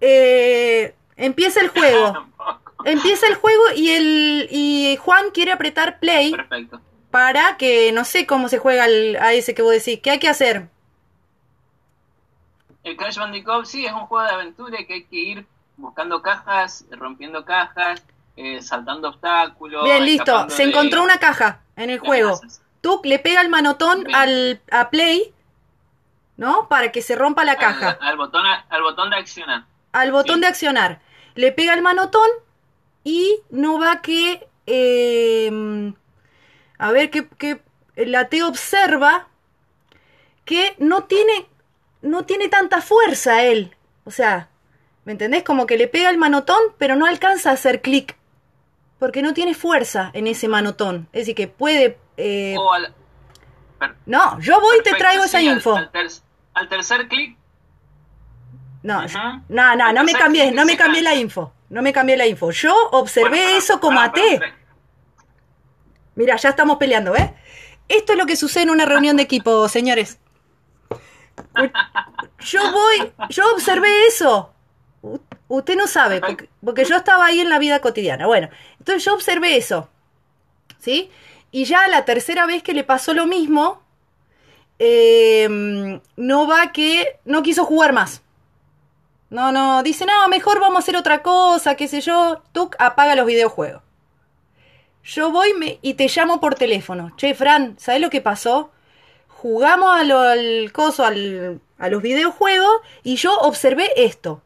eh, 0.00 0.94
empieza 1.24 1.60
el 1.60 1.68
juego. 1.68 2.26
Empieza 2.84 3.26
el 3.28 3.34
juego 3.34 3.62
y 3.76 3.90
el 3.90 4.48
y 4.50 4.96
Juan 5.00 5.30
quiere 5.32 5.52
apretar 5.52 5.98
play 6.00 6.32
Perfecto. 6.32 6.80
para 7.10 7.56
que 7.58 7.92
no 7.92 8.04
sé 8.04 8.26
cómo 8.26 8.48
se 8.48 8.58
juega 8.58 8.84
al- 8.84 9.16
a 9.16 9.32
ese 9.34 9.54
que 9.54 9.62
vos 9.62 9.72
decís. 9.72 10.00
¿Qué 10.02 10.10
hay 10.12 10.18
que 10.18 10.28
hacer? 10.28 10.68
El 12.82 12.96
Crash 12.96 13.18
Bandicoot 13.18 13.66
sí 13.66 13.84
es 13.84 13.92
un 13.92 14.06
juego 14.06 14.24
de 14.26 14.30
aventura 14.34 14.78
que 14.86 14.94
hay 14.94 15.04
que 15.04 15.16
ir 15.16 15.46
buscando 15.76 16.22
cajas, 16.22 16.84
rompiendo 16.90 17.44
cajas, 17.44 18.02
eh, 18.36 18.62
saltando 18.62 19.08
obstáculos. 19.08 19.84
Bien, 19.84 20.04
listo. 20.04 20.48
Se 20.48 20.62
de- 20.64 20.70
encontró 20.70 21.02
una 21.02 21.18
caja 21.18 21.60
en 21.76 21.90
el 21.90 21.98
juego. 21.98 22.40
Tú 22.80 23.00
le 23.04 23.18
pega 23.18 23.42
el 23.42 23.50
manotón 23.50 24.04
Bien. 24.04 24.16
al 24.16 24.60
a 24.70 24.88
play, 24.88 25.34
¿no? 26.38 26.66
Para 26.68 26.90
que 26.92 27.02
se 27.02 27.14
rompa 27.14 27.44
la 27.44 27.56
caja. 27.56 27.98
Al, 28.00 28.08
al 28.08 28.16
botón, 28.16 28.46
al 28.46 28.82
botón 28.82 29.10
de 29.10 29.16
accionar. 29.16 29.64
al 29.92 30.12
botón 30.12 30.36
Sí. 30.36 30.40
de 30.40 30.46
accionar. 30.46 31.00
Le 31.40 31.52
pega 31.52 31.74
el 31.74 31.82
manotón 31.82 32.28
y 33.04 33.40
no 33.50 33.78
va 33.80 34.00
que... 34.02 34.46
eh, 34.66 35.92
a 36.78 36.92
ver, 36.92 37.10
que, 37.10 37.28
que 37.28 37.60
la 37.96 38.28
T 38.28 38.42
observa 38.42 39.28
que 40.44 40.74
no 40.78 41.04
tiene, 41.04 41.46
no 42.02 42.24
tiene 42.24 42.48
tanta 42.48 42.80
fuerza 42.80 43.44
él. 43.44 43.74
O 44.04 44.10
sea, 44.10 44.48
¿me 45.04 45.12
entendés? 45.12 45.42
Como 45.44 45.66
que 45.66 45.76
le 45.78 45.88
pega 45.88 46.10
el 46.10 46.18
manotón, 46.18 46.60
pero 46.78 46.96
no 46.96 47.06
alcanza 47.06 47.50
a 47.50 47.54
hacer 47.54 47.80
clic. 47.82 48.16
Porque 48.98 49.22
no 49.22 49.32
tiene 49.32 49.54
fuerza 49.54 50.10
en 50.12 50.26
ese 50.26 50.46
manotón. 50.48 51.08
Es 51.12 51.20
decir, 51.22 51.34
que 51.34 51.48
puede... 51.48 51.98
eh, 52.16 52.56
al, 52.72 52.94
no, 54.04 54.38
yo 54.40 54.60
voy 54.60 54.76
y 54.80 54.82
te 54.82 54.94
traigo 54.94 55.24
esa 55.24 55.38
al- 55.38 55.44
info. 55.44 55.74
Al, 55.76 55.90
ter- 55.90 56.10
al 56.54 56.68
tercer 56.68 57.08
clic, 57.08 57.36
No, 58.82 59.02
no, 59.48 59.76
no, 59.76 59.92
no 59.92 60.04
me 60.04 60.12
sí, 60.12 60.50
no 60.52 60.64
me 60.64 60.76
cambié 60.76 61.02
la 61.02 61.14
info. 61.14 61.52
No 61.68 61.82
me 61.82 61.92
cambié 61.92 62.16
la 62.16 62.26
info. 62.26 62.50
Yo 62.50 62.74
observé 62.92 63.28
Bueno, 63.44 63.58
eso 63.58 63.78
como 63.80 63.96
pará, 63.98 64.08
a 64.08 64.12
pará, 64.12 64.24
T. 64.28 64.38
pará. 64.38 64.54
Mira, 66.16 66.36
ya 66.36 66.48
estamos 66.50 66.76
peleando, 66.78 67.14
¿eh? 67.14 67.34
Esto 67.88 68.12
es 68.12 68.18
lo 68.18 68.26
que 68.26 68.36
sucede 68.36 68.64
en 68.64 68.70
una 68.70 68.86
reunión 68.86 69.16
de 69.16 69.22
equipo, 69.24 69.68
señores. 69.68 70.18
Yo 72.40 72.60
voy, 72.72 73.12
yo 73.30 73.44
observé 73.54 73.88
eso. 74.06 74.52
U- 75.02 75.18
Usted 75.48 75.74
no 75.76 75.86
sabe, 75.88 76.20
porque, 76.20 76.48
porque 76.64 76.84
yo 76.84 76.96
estaba 76.96 77.26
ahí 77.26 77.40
en 77.40 77.50
la 77.50 77.58
vida 77.58 77.80
cotidiana. 77.80 78.26
Bueno, 78.26 78.48
entonces 78.78 79.04
yo 79.04 79.14
observé 79.14 79.56
eso. 79.56 79.88
¿Sí? 80.78 81.10
Y 81.50 81.64
ya 81.64 81.88
la 81.88 82.04
tercera 82.04 82.46
vez 82.46 82.62
que 82.62 82.72
le 82.72 82.84
pasó 82.84 83.12
lo 83.14 83.26
mismo, 83.26 83.82
eh, 84.78 86.00
no 86.16 86.46
va 86.46 86.70
que 86.72 87.18
no 87.24 87.42
quiso 87.42 87.64
jugar 87.64 87.92
más. 87.92 88.22
No, 89.30 89.52
no, 89.52 89.82
dice, 89.82 90.06
no, 90.06 90.28
mejor 90.28 90.60
vamos 90.60 90.76
a 90.76 90.78
hacer 90.80 90.96
otra 90.96 91.22
cosa, 91.22 91.76
qué 91.76 91.86
sé 91.88 92.00
yo. 92.00 92.42
Tú 92.52 92.70
apaga 92.78 93.14
los 93.14 93.26
videojuegos. 93.26 93.82
Yo 95.04 95.30
voy 95.32 95.78
y 95.82 95.94
te 95.94 96.08
llamo 96.08 96.40
por 96.40 96.54
teléfono. 96.56 97.12
Che, 97.16 97.34
Fran, 97.34 97.76
¿sabes 97.78 98.00
lo 98.00 98.10
que 98.10 98.20
pasó? 98.20 98.70
Jugamos 99.28 99.98
al 99.98 100.72
coso, 100.72 101.04
al- 101.04 101.60
a 101.78 101.88
los 101.88 102.02
videojuegos, 102.02 102.70
y 103.02 103.16
yo 103.16 103.36
observé 103.40 103.90
esto. 104.04 104.42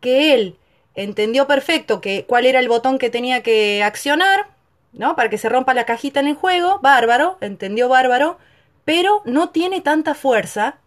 Que 0.00 0.34
él 0.34 0.56
entendió 0.94 1.46
perfecto 1.46 2.00
que 2.00 2.24
cuál 2.26 2.46
era 2.46 2.60
el 2.60 2.68
botón 2.68 2.98
que 2.98 3.10
tenía 3.10 3.42
que 3.42 3.82
accionar, 3.84 4.48
¿no? 4.92 5.14
Para 5.16 5.28
que 5.30 5.38
se 5.38 5.48
rompa 5.48 5.74
la 5.74 5.84
cajita 5.84 6.20
en 6.20 6.28
el 6.28 6.34
juego. 6.34 6.78
Bárbaro, 6.80 7.36
entendió 7.40 7.88
bárbaro. 7.88 8.38
Pero 8.84 9.20
no 9.26 9.50
tiene 9.50 9.80
tanta 9.82 10.14
fuerza 10.14 10.78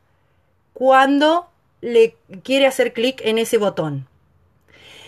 cuando 0.74 1.51
le 1.82 2.16
quiere 2.44 2.68
hacer 2.68 2.94
clic 2.94 3.22
en 3.24 3.38
ese 3.38 3.58
botón. 3.58 4.08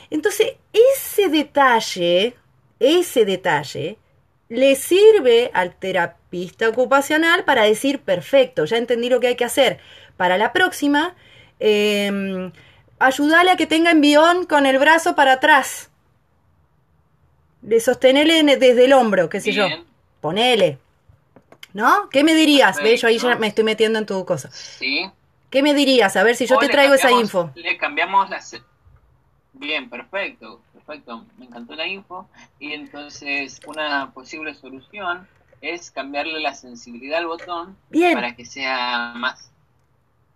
Entonces, 0.09 0.53
ese 0.73 1.29
detalle, 1.29 2.35
ese 2.79 3.25
detalle, 3.25 3.97
le 4.49 4.75
sirve 4.75 5.49
al 5.53 5.75
terapista 5.75 6.69
ocupacional 6.69 7.45
para 7.45 7.63
decir, 7.63 7.99
perfecto, 8.01 8.65
ya 8.65 8.77
entendí 8.77 9.09
lo 9.09 9.19
que 9.19 9.27
hay 9.27 9.35
que 9.35 9.45
hacer. 9.45 9.79
Para 10.17 10.37
la 10.37 10.53
próxima, 10.53 11.15
eh, 11.59 12.51
a 12.99 13.55
que 13.57 13.65
tenga 13.67 13.91
envión 13.91 14.45
con 14.45 14.65
el 14.65 14.77
brazo 14.77 15.15
para 15.15 15.33
atrás. 15.33 15.89
De 17.61 17.79
sostenerle 17.79 18.39
en- 18.39 18.59
desde 18.59 18.85
el 18.85 18.93
hombro, 18.93 19.29
qué 19.29 19.39
sé 19.39 19.51
yo. 19.53 19.67
Ponele. 20.21 20.77
¿No? 21.73 22.09
¿Qué 22.09 22.23
me 22.23 22.35
dirías? 22.35 22.77
Ve, 22.83 22.97
yo 22.97 23.07
ahí 23.07 23.17
ya 23.17 23.35
me 23.39 23.47
estoy 23.47 23.63
metiendo 23.63 23.97
en 23.97 24.05
tu 24.05 24.23
cosa. 24.25 24.51
Sí. 24.51 25.09
¿Qué 25.53 25.61
me 25.61 25.75
dirías? 25.75 26.15
A 26.17 26.23
ver 26.23 26.35
si 26.35 26.47
yo 26.47 26.55
O 26.55 26.59
te 26.59 26.67
traigo 26.67 26.95
esa 26.95 27.11
info. 27.11 27.51
Le 27.53 27.77
cambiamos 27.77 28.27
la... 28.27 28.41
se- 28.41 28.63
Bien, 29.53 29.87
perfecto, 29.87 30.61
perfecto. 30.73 31.27
Me 31.37 31.45
encantó 31.45 31.75
la 31.75 31.85
info. 31.85 32.27
Y 32.57 32.73
entonces 32.73 33.61
una 33.67 34.11
posible 34.13 34.55
solución 34.55 35.27
es 35.61 35.91
cambiarle 35.91 36.39
la 36.39 36.55
sensibilidad 36.55 37.19
al 37.19 37.27
botón 37.27 37.77
Bien. 37.91 38.15
para 38.15 38.35
que 38.35 38.45
sea 38.45 39.13
más 39.15 39.51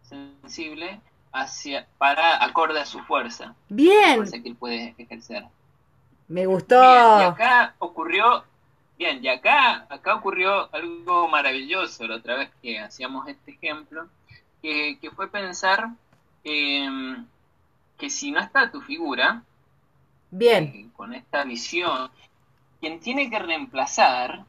sensible 0.04 1.02
hacia 1.34 1.88
para 1.98 2.44
acorde 2.46 2.80
a 2.80 2.86
su 2.86 3.00
fuerza, 3.00 3.46
la 3.46 3.56
Bien. 3.70 4.16
fuerza 4.18 4.40
que 4.40 4.50
él 4.50 4.56
puede 4.56 4.94
ejercer. 5.00 5.46
Me 6.28 6.46
gustó. 6.46 6.80
Bien, 6.80 7.22
y 7.22 7.24
acá 7.24 7.74
ocurrió, 7.80 8.44
bien, 9.00 9.24
y 9.26 9.30
acá, 9.30 9.88
acá 9.90 10.14
ocurrió 10.14 10.70
algo 10.76 11.28
maravilloso 11.28 12.08
la 12.08 12.18
otra 12.18 12.36
vez 12.36 12.52
que 12.62 12.80
hacíamos 12.80 13.28
este 13.28 13.52
ejemplo, 13.52 14.08
que, 14.62 15.00
que 15.00 15.12
fue 15.12 15.30
pensar 15.30 15.89
em, 16.43 17.26
que 17.98 18.10
si 18.10 18.32
no 18.32 18.39
está 18.39 18.72
tu 18.72 18.82
figura, 18.82 19.43
Bien. 20.32 20.63
eh, 20.65 20.89
con 20.96 21.13
esta 21.13 21.43
visión, 21.43 22.12
quien 22.80 23.00
tiene 23.00 23.30
que 23.30 23.39
reemplazar 23.39 24.46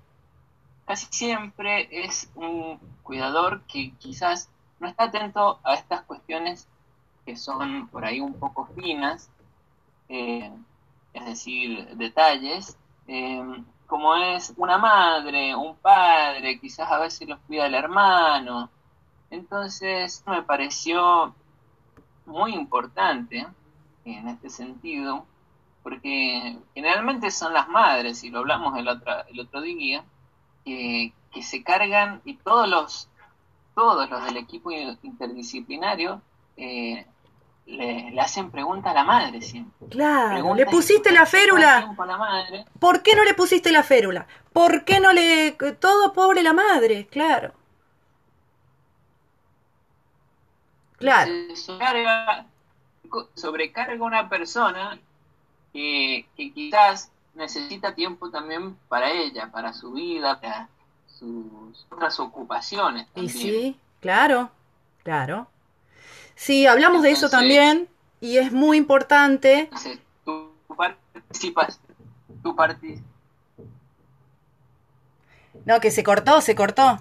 casi 0.86 1.06
siempre 1.10 1.88
es 1.90 2.30
un 2.34 2.78
cuidador 3.02 3.62
que 3.66 3.92
quizás 3.98 4.50
no 4.80 4.88
está 4.88 5.04
atento 5.04 5.60
a 5.64 5.74
estas 5.74 6.02
cuestiones 6.02 6.66
que 7.26 7.36
son 7.36 7.88
por 7.88 8.04
ahí 8.04 8.20
un 8.20 8.34
poco 8.34 8.66
finas, 8.74 9.30
eh, 10.08 10.50
es 11.12 11.24
decir, 11.26 11.86
detalles, 11.96 12.76
eh, 13.06 13.42
como 13.86 14.14
es 14.16 14.52
una 14.56 14.78
madre, 14.78 15.54
un 15.54 15.76
padre, 15.76 16.58
quizás 16.60 16.90
a 16.90 16.98
veces 16.98 17.28
los 17.28 17.38
cuida 17.40 17.66
el 17.66 17.74
hermano. 17.74 18.70
Entonces 19.30 20.22
me 20.26 20.42
pareció 20.42 21.34
muy 22.26 22.54
importante 22.54 23.46
en 24.04 24.28
este 24.28 24.50
sentido, 24.50 25.26
porque 25.82 26.58
generalmente 26.74 27.30
son 27.30 27.52
las 27.52 27.68
madres, 27.68 28.24
y 28.24 28.30
lo 28.30 28.40
hablamos 28.40 28.78
el 28.78 28.88
otro, 28.88 29.12
el 29.28 29.40
otro 29.40 29.60
día, 29.60 30.04
que, 30.64 31.12
que 31.32 31.42
se 31.42 31.62
cargan 31.62 32.20
y 32.24 32.34
todos 32.36 32.68
los, 32.68 33.08
todos 33.74 34.08
los 34.08 34.24
del 34.24 34.36
equipo 34.36 34.70
interdisciplinario 34.70 36.20
eh, 36.56 37.06
le, 37.66 38.10
le 38.10 38.20
hacen 38.20 38.50
preguntas 38.50 38.92
a 38.92 38.94
la 38.94 39.04
madre 39.04 39.40
siempre. 39.42 39.88
Claro. 39.88 40.30
Preguntas 40.30 40.58
¿Le 40.58 40.66
pusiste 40.66 41.12
la 41.12 41.26
férula? 41.26 41.94
la. 41.98 42.64
¿Por 42.78 43.02
qué 43.02 43.14
no 43.14 43.24
le 43.24 43.34
pusiste 43.34 43.70
la 43.70 43.82
férula? 43.82 44.26
¿Por 44.52 44.84
qué 44.84 45.00
no 45.00 45.12
le... 45.12 45.52
Todo 45.78 46.12
pobre 46.12 46.42
la 46.42 46.52
madre, 46.54 47.06
claro. 47.06 47.52
Claro. 50.98 51.32
Sobrecarga 53.34 54.04
una 54.04 54.28
persona 54.28 54.98
que, 55.72 56.26
quizás 56.36 57.10
necesita 57.34 57.94
tiempo 57.94 58.30
también 58.30 58.76
para 58.88 59.10
ella, 59.10 59.50
para 59.50 59.72
su 59.72 59.92
vida, 59.92 60.40
para 60.40 60.68
sus 61.06 61.86
otras 61.90 62.18
ocupaciones. 62.20 63.06
Y 63.14 63.28
sí, 63.28 63.76
claro, 64.00 64.50
claro. 65.04 65.46
Sí, 66.34 66.66
hablamos 66.66 67.02
de 67.02 67.12
eso 67.12 67.30
también 67.30 67.88
y 68.20 68.38
es 68.38 68.52
muy 68.52 68.76
importante. 68.76 69.70
Tú 70.24 70.52
participas, 70.76 71.80
tú 72.42 72.54
participas. 72.54 73.04
No, 75.64 75.80
que 75.80 75.90
se 75.90 76.02
cortó, 76.02 76.40
se 76.40 76.54
cortó. 76.54 77.00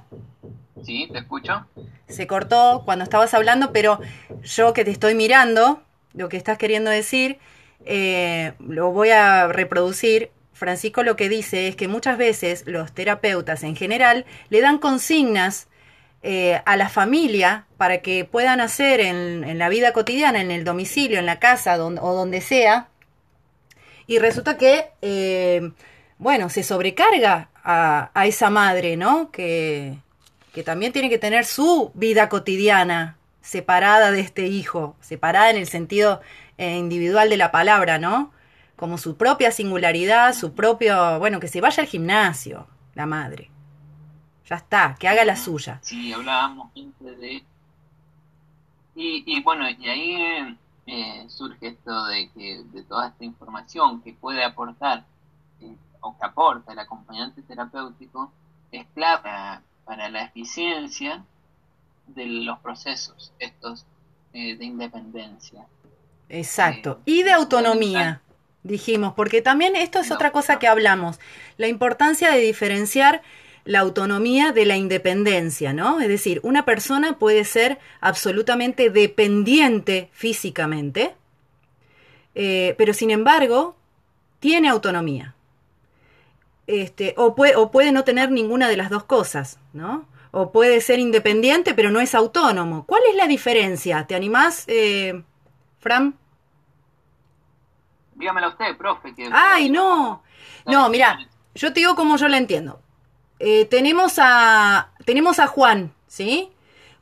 Sí, 0.84 1.08
te 1.12 1.20
escucho. 1.20 1.66
Se 2.08 2.28
cortó 2.28 2.84
cuando 2.86 3.04
estabas 3.04 3.34
hablando, 3.34 3.72
pero 3.72 4.00
yo 4.44 4.74
que 4.74 4.86
te 4.86 4.92
estoy 4.92 5.16
mirando, 5.16 5.82
lo 6.13 6.30
que 6.30 6.38
estás 6.38 6.58
queriendo 6.58 6.90
decir, 6.90 7.40
eh, 7.86 8.54
lo 8.60 8.92
voy 8.92 9.10
a 9.10 9.48
reproducir. 9.48 10.32
Francisco 10.54 11.04
lo 11.04 11.16
que 11.16 11.30
dice 11.30 11.68
es 11.68 11.76
que 11.76 11.88
muchas 11.88 12.18
veces 12.18 12.63
los 12.66 12.92
terapeutas 12.92 13.63
en 13.63 13.76
general 13.76 14.26
le 14.50 14.62
dan 14.62 14.80
consignas 14.80 15.68
eh, 16.24 16.62
a 16.66 16.76
la 16.78 16.90
familia 16.90 17.68
para 17.78 18.00
que 18.00 18.26
puedan 18.26 18.60
hacer 18.60 19.00
en, 19.00 19.58
la 19.60 19.70
vida 19.70 19.94
cotidiana, 19.94 20.42
en 20.42 20.50
el 20.50 20.63
domicilio, 20.63 21.20
en 21.20 21.28
la 21.28 21.40
casa 21.40 21.78
o 21.84 22.13
donde 22.13 22.42
sea. 22.42 22.90
Y 24.08 24.20
resulta 24.20 24.58
que, 24.58 24.90
eh, 25.02 25.72
bueno, 26.18 26.50
se 26.50 26.63
sobrecarga 26.63 27.50
a, 27.63 28.10
a, 28.13 28.26
esa 28.26 28.50
madre, 28.50 28.98
¿no? 28.98 29.30
Que, 29.32 29.98
que 30.58 30.63
también 30.63 30.91
tiene 30.91 31.08
que 31.08 31.20
tener 31.20 31.46
su 31.46 31.91
vida 31.93 32.30
cotidiana 32.30 33.15
separada 33.41 34.10
de 34.10 34.22
este 34.22 34.48
hijo, 34.48 34.96
separada 35.02 35.52
en 35.52 35.58
el 35.58 35.67
sentido 35.67 36.20
eh, 36.58 36.78
individual 36.78 37.30
de 37.30 37.38
la 37.38 37.52
palabra, 37.52 38.00
¿no? 38.00 38.32
Como 38.76 38.98
su 38.98 39.17
propia 39.17 39.52
singularidad, 39.52 40.34
su 40.34 40.56
propio, 40.56 41.20
bueno, 41.20 41.39
que 41.39 41.48
se 41.48 41.62
vaya 41.62 41.84
al 41.84 41.88
gimnasio, 41.88 42.65
la 42.96 43.06
madre. 43.06 43.52
Ya 44.50 44.56
está, 44.56 44.96
que 45.00 45.08
haga 45.08 45.24
la 45.26 45.36
suya. 45.36 45.78
Sí, 45.84 46.12
hablábamos 46.12 46.74
de... 46.74 47.43
Y, 48.96 49.24
y 49.28 49.43
bueno, 49.43 49.70
y 49.70 49.88
ahí 49.88 50.58
eh, 50.88 51.26
surge 51.30 51.67
esto 51.67 52.06
de 52.06 52.32
que 52.32 52.63
de 52.74 52.82
toda 52.82 53.10
esta 53.10 53.24
información 53.24 54.02
que 54.02 54.13
puede 54.13 54.43
aportar 54.43 55.06
eh, 55.62 55.76
o 56.02 56.17
que 56.17 56.26
aporta 56.26 56.74
el 56.74 56.80
acompañante 56.80 57.43
terapéutico 57.43 58.32
es 58.72 58.88
clave 58.96 59.62
para, 59.88 60.10
la 60.10 60.23
eficiencia 60.23 61.23
de 62.08 62.26
los 62.26 62.60
procesos 62.60 63.34
estos 63.39 63.86
de 64.34 64.63
independencia. 64.63 65.65
Exacto. 66.30 67.00
Y 67.06 67.23
de 67.23 67.32
autonomía, 67.32 68.21
dijimos, 68.63 69.13
porque 69.15 69.41
también 69.41 69.76
esto 69.76 70.00
es 70.00 70.12
otra 70.12 70.32
cosa 70.32 70.60
que 70.60 70.67
hablamos, 70.67 71.19
la 71.58 71.67
importancia 71.67 72.32
de 72.32 72.39
diferenciar 72.39 73.21
la 73.67 73.80
autonomía 73.80 74.54
de 74.54 74.65
la 74.65 74.78
independencia, 74.78 75.73
¿no? 75.73 76.00
Es 76.00 76.08
decir, 76.08 76.39
una 76.43 76.63
persona 76.63 77.19
puede 77.19 77.43
ser 77.43 77.80
absolutamente 78.00 78.89
dependiente 78.89 80.10
físicamente, 80.13 81.15
eh, 82.34 82.76
pero 82.78 82.93
sin 82.93 83.12
embargo 83.12 83.76
tiene 84.39 84.69
autonomía. 84.69 85.36
Este, 86.68 87.14
o, 87.18 87.34
puede, 87.34 87.56
o 87.56 87.72
puede 87.72 87.94
no 87.94 88.04
tener 88.04 88.30
ninguna 88.30 88.68
de 88.68 88.76
las 88.76 88.90
dos 88.90 89.06
cosas, 89.06 89.58
¿no? 89.72 90.06
O 90.32 90.52
puede 90.52 90.82
ser 90.82 91.00
independiente, 91.00 91.74
pero 91.74 91.92
no 91.92 92.02
es 92.02 92.14
autónomo. 92.14 92.86
¿Cuál 92.86 93.04
es 93.10 93.16
la 93.16 93.26
diferencia? 93.26 94.06
¿Te 94.06 94.16
animás, 94.16 94.66
eh, 94.68 95.24
Fran? 95.80 96.16
Dígamela 98.16 98.50
usted, 98.50 98.76
profe. 98.78 99.14
¡Ay, 99.32 99.70
no! 99.70 100.24
No, 100.66 100.90
mira, 100.90 101.20
yo 101.56 101.72
te 101.72 101.80
digo 101.80 101.96
como 101.96 102.18
yo 102.18 102.28
la 102.28 102.38
entiendo. 102.38 102.82
Eh, 103.40 103.66
tenemos, 103.66 104.16
a, 104.18 104.92
tenemos 105.06 105.40
a 105.40 105.48
Juan, 105.48 105.94
¿sí? 106.08 106.52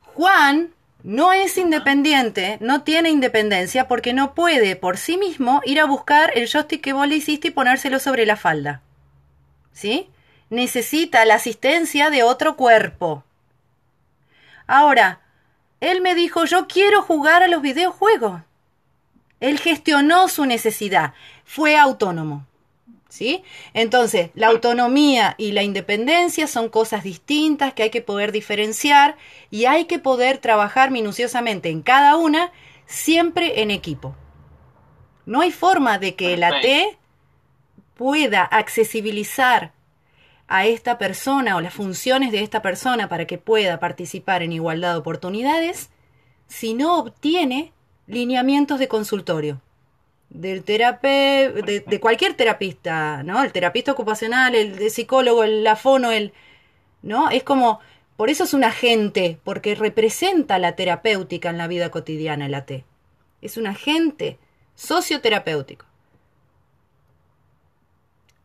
Juan 0.02 0.74
no 1.02 1.32
es 1.32 1.56
independiente, 1.56 2.58
no 2.60 2.82
tiene 2.82 3.10
independencia 3.10 3.88
porque 3.88 4.12
no 4.12 4.34
puede 4.34 4.76
por 4.76 4.98
sí 4.98 5.16
mismo 5.16 5.60
ir 5.64 5.80
a 5.80 5.86
buscar 5.86 6.30
el 6.34 6.48
joystick 6.48 6.82
que 6.82 6.92
vos 6.92 7.08
le 7.08 7.16
hiciste 7.16 7.48
y 7.48 7.50
ponérselo 7.52 7.98
sobre 7.98 8.26
la 8.26 8.36
falda. 8.36 8.82
¿Sí? 9.76 10.08
Necesita 10.48 11.26
la 11.26 11.34
asistencia 11.34 12.08
de 12.08 12.22
otro 12.22 12.56
cuerpo. 12.56 13.24
Ahora, 14.66 15.20
él 15.80 16.00
me 16.00 16.14
dijo, 16.14 16.46
yo 16.46 16.66
quiero 16.66 17.02
jugar 17.02 17.42
a 17.42 17.46
los 17.46 17.60
videojuegos. 17.60 18.40
Él 19.38 19.58
gestionó 19.58 20.28
su 20.28 20.46
necesidad, 20.46 21.12
fue 21.44 21.76
autónomo. 21.76 22.46
¿Sí? 23.10 23.44
Entonces, 23.74 24.30
la 24.34 24.46
autonomía 24.46 25.34
y 25.36 25.52
la 25.52 25.62
independencia 25.62 26.46
son 26.46 26.70
cosas 26.70 27.04
distintas 27.04 27.74
que 27.74 27.82
hay 27.82 27.90
que 27.90 28.00
poder 28.00 28.32
diferenciar 28.32 29.16
y 29.50 29.66
hay 29.66 29.84
que 29.84 29.98
poder 29.98 30.38
trabajar 30.38 30.90
minuciosamente 30.90 31.68
en 31.68 31.82
cada 31.82 32.16
una, 32.16 32.50
siempre 32.86 33.60
en 33.60 33.70
equipo. 33.70 34.16
No 35.26 35.42
hay 35.42 35.52
forma 35.52 35.98
de 35.98 36.14
que 36.14 36.36
la 36.38 36.62
T 36.62 36.98
pueda 37.96 38.42
accesibilizar 38.42 39.72
a 40.48 40.66
esta 40.66 40.98
persona 40.98 41.56
o 41.56 41.60
las 41.60 41.74
funciones 41.74 42.30
de 42.30 42.42
esta 42.42 42.62
persona 42.62 43.08
para 43.08 43.26
que 43.26 43.38
pueda 43.38 43.80
participar 43.80 44.42
en 44.42 44.52
igualdad 44.52 44.92
de 44.92 44.98
oportunidades 44.98 45.90
si 46.46 46.74
no 46.74 46.98
obtiene 46.98 47.72
lineamientos 48.06 48.78
de 48.78 48.86
consultorio 48.86 49.60
del 50.28 50.64
de, 50.64 51.84
de, 51.86 52.00
cualquier 52.00 52.34
terapista, 52.34 53.22
¿no? 53.22 53.42
El 53.42 53.52
terapista 53.52 53.92
ocupacional, 53.92 54.54
el 54.54 54.90
psicólogo, 54.90 55.44
el 55.44 55.64
lafono, 55.64 56.10
el, 56.10 56.32
¿no? 57.02 57.30
Es 57.30 57.42
como, 57.42 57.80
por 58.16 58.28
eso 58.28 58.44
es 58.44 58.52
un 58.52 58.64
agente, 58.64 59.38
porque 59.44 59.74
representa 59.74 60.58
la 60.58 60.74
terapéutica 60.74 61.50
en 61.50 61.58
la 61.58 61.68
vida 61.68 61.90
cotidiana, 61.90 62.46
el 62.46 62.54
AT. 62.54 62.72
Es 63.40 63.56
un 63.56 63.66
agente 63.66 64.38
socioterapéutico. 64.74 65.86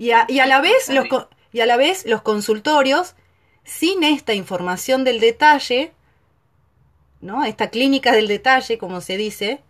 Y 0.01 0.13
a, 0.13 0.25
y 0.27 0.39
a 0.39 0.47
la 0.47 0.61
vez 0.61 0.89
los, 0.89 1.05
y 1.53 1.59
a 1.59 1.67
la 1.67 1.77
vez 1.77 2.07
los 2.07 2.23
consultorios, 2.23 3.13
sin 3.63 4.03
esta 4.03 4.33
información 4.33 5.03
del 5.03 5.19
detalle, 5.19 5.91
¿no? 7.21 7.43
Esta 7.43 7.69
clínica 7.69 8.11
del 8.11 8.27
detalle, 8.27 8.79
como 8.79 9.01
se 9.01 9.15
dice, 9.15 9.61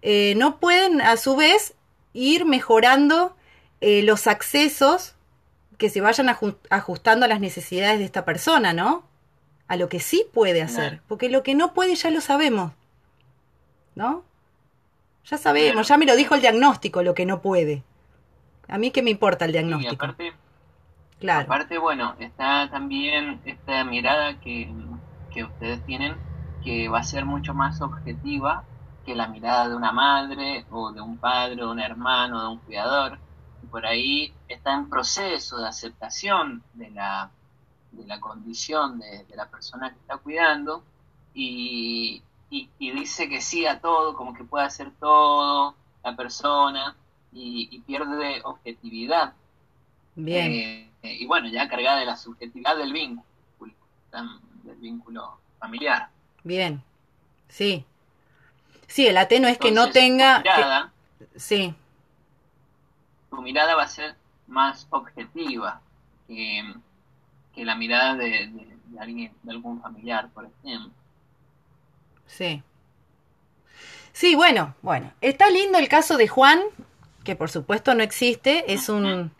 eh, 0.00 0.32
no 0.38 0.60
pueden 0.60 1.02
a 1.02 1.18
su 1.18 1.36
vez 1.36 1.74
ir 2.14 2.46
mejorando 2.46 3.36
eh, 3.82 4.00
los 4.00 4.26
accesos 4.26 5.14
que 5.76 5.90
se 5.90 6.00
vayan 6.00 6.34
ajustando 6.70 7.26
a 7.26 7.28
las 7.28 7.40
necesidades 7.40 7.98
de 7.98 8.06
esta 8.06 8.24
persona, 8.24 8.72
¿no? 8.72 9.04
A 9.68 9.76
lo 9.76 9.90
que 9.90 10.00
sí 10.00 10.24
puede 10.32 10.62
hacer, 10.62 11.02
porque 11.06 11.28
lo 11.28 11.42
que 11.42 11.54
no 11.54 11.74
puede 11.74 11.96
ya 11.96 12.08
lo 12.10 12.22
sabemos, 12.22 12.72
¿no? 13.94 14.24
Ya 15.26 15.36
sabemos, 15.36 15.88
ya 15.88 15.98
me 15.98 16.06
lo 16.06 16.16
dijo 16.16 16.34
el 16.34 16.40
diagnóstico, 16.40 17.02
lo 17.02 17.12
que 17.12 17.26
no 17.26 17.42
puede. 17.42 17.82
A 18.68 18.78
mí 18.78 18.90
qué 18.90 19.02
me 19.02 19.10
importa 19.10 19.44
el 19.44 19.52
diagnóstico. 19.52 20.04
aparte, 20.04 20.32
claro. 21.20 21.44
aparte, 21.44 21.78
bueno, 21.78 22.14
está 22.18 22.68
también 22.70 23.40
esta 23.44 23.84
mirada 23.84 24.40
que, 24.40 24.72
que 25.32 25.44
ustedes 25.44 25.84
tienen 25.86 26.16
que 26.66 26.88
va 26.88 26.98
a 26.98 27.04
ser 27.04 27.24
mucho 27.24 27.54
más 27.54 27.80
objetiva 27.80 28.64
que 29.04 29.14
la 29.14 29.28
mirada 29.28 29.68
de 29.68 29.76
una 29.76 29.92
madre 29.92 30.66
o 30.72 30.90
de 30.90 31.00
un 31.00 31.16
padre 31.16 31.62
o 31.62 31.70
un 31.70 31.78
hermano, 31.78 32.42
de 32.42 32.48
un 32.48 32.58
cuidador. 32.58 33.18
Y 33.62 33.66
por 33.68 33.86
ahí 33.86 34.34
está 34.48 34.74
en 34.74 34.90
proceso 34.90 35.58
de 35.58 35.68
aceptación 35.68 36.64
de 36.74 36.90
la, 36.90 37.30
de 37.92 38.04
la 38.04 38.18
condición 38.18 38.98
de, 38.98 39.24
la 39.36 39.46
persona 39.46 39.90
que 39.90 40.00
está 40.00 40.16
cuidando 40.18 40.82
y, 41.32 42.22
dice 42.80 43.28
que 43.28 43.40
sí 43.40 43.64
a 43.64 43.80
todo, 43.80 44.16
como 44.16 44.34
que 44.34 44.42
puede 44.42 44.64
hacer 44.64 44.90
todo 44.98 45.74
la 46.02 46.16
persona 46.16 46.96
y, 47.36 47.78
pierde 47.86 48.40
objetividad. 48.44 49.34
Bien. 50.14 50.52
Eh, 50.52 50.90
y 51.02 51.26
bueno, 51.26 51.48
ya 51.48 51.68
cargada 51.68 52.00
de 52.00 52.06
la 52.06 52.16
subjetividad 52.16 52.76
del 52.76 52.92
vínculo, 52.92 53.24
del 54.64 54.76
vínculo 54.76 55.38
familiar. 55.58 56.08
Bien, 56.42 56.82
sí. 57.48 57.84
Sí, 58.86 59.06
el 59.06 59.16
AT 59.16 59.32
no 59.40 59.48
es 59.48 59.58
que 59.58 59.72
no 59.72 59.90
tenga... 59.90 60.36
Tu 60.36 60.48
mirada, 60.48 60.92
Sí. 61.36 61.74
Tu 63.30 63.42
mirada 63.42 63.74
va 63.74 63.82
a 63.82 63.88
ser 63.88 64.16
más 64.46 64.86
objetiva 64.90 65.80
que, 66.26 66.74
la 67.56 67.74
mirada 67.74 68.14
de, 68.14 68.78
alguien, 68.98 69.32
de 69.42 69.50
algún 69.50 69.80
familiar, 69.82 70.28
por 70.30 70.46
ejemplo. 70.46 70.92
Sí. 72.26 72.62
Sí, 74.12 74.34
bueno, 74.34 74.74
bueno. 74.82 75.12
Está 75.20 75.50
lindo 75.50 75.78
el 75.78 75.88
caso 75.88 76.16
de 76.16 76.28
Juan, 76.28 76.60
que 77.26 77.36
por 77.36 77.50
supuesto 77.50 77.94
no 77.94 78.02
existe, 78.02 78.72
es 78.72 78.88
un, 78.88 79.32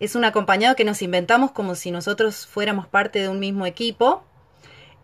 es 0.00 0.16
un 0.16 0.24
acompañado 0.24 0.74
que 0.74 0.84
nos 0.84 1.02
inventamos 1.02 1.52
como 1.52 1.76
si 1.76 1.92
nosotros 1.92 2.48
fuéramos 2.48 2.88
parte 2.88 3.20
de 3.20 3.28
un 3.28 3.38
mismo 3.38 3.66
equipo. 3.66 4.24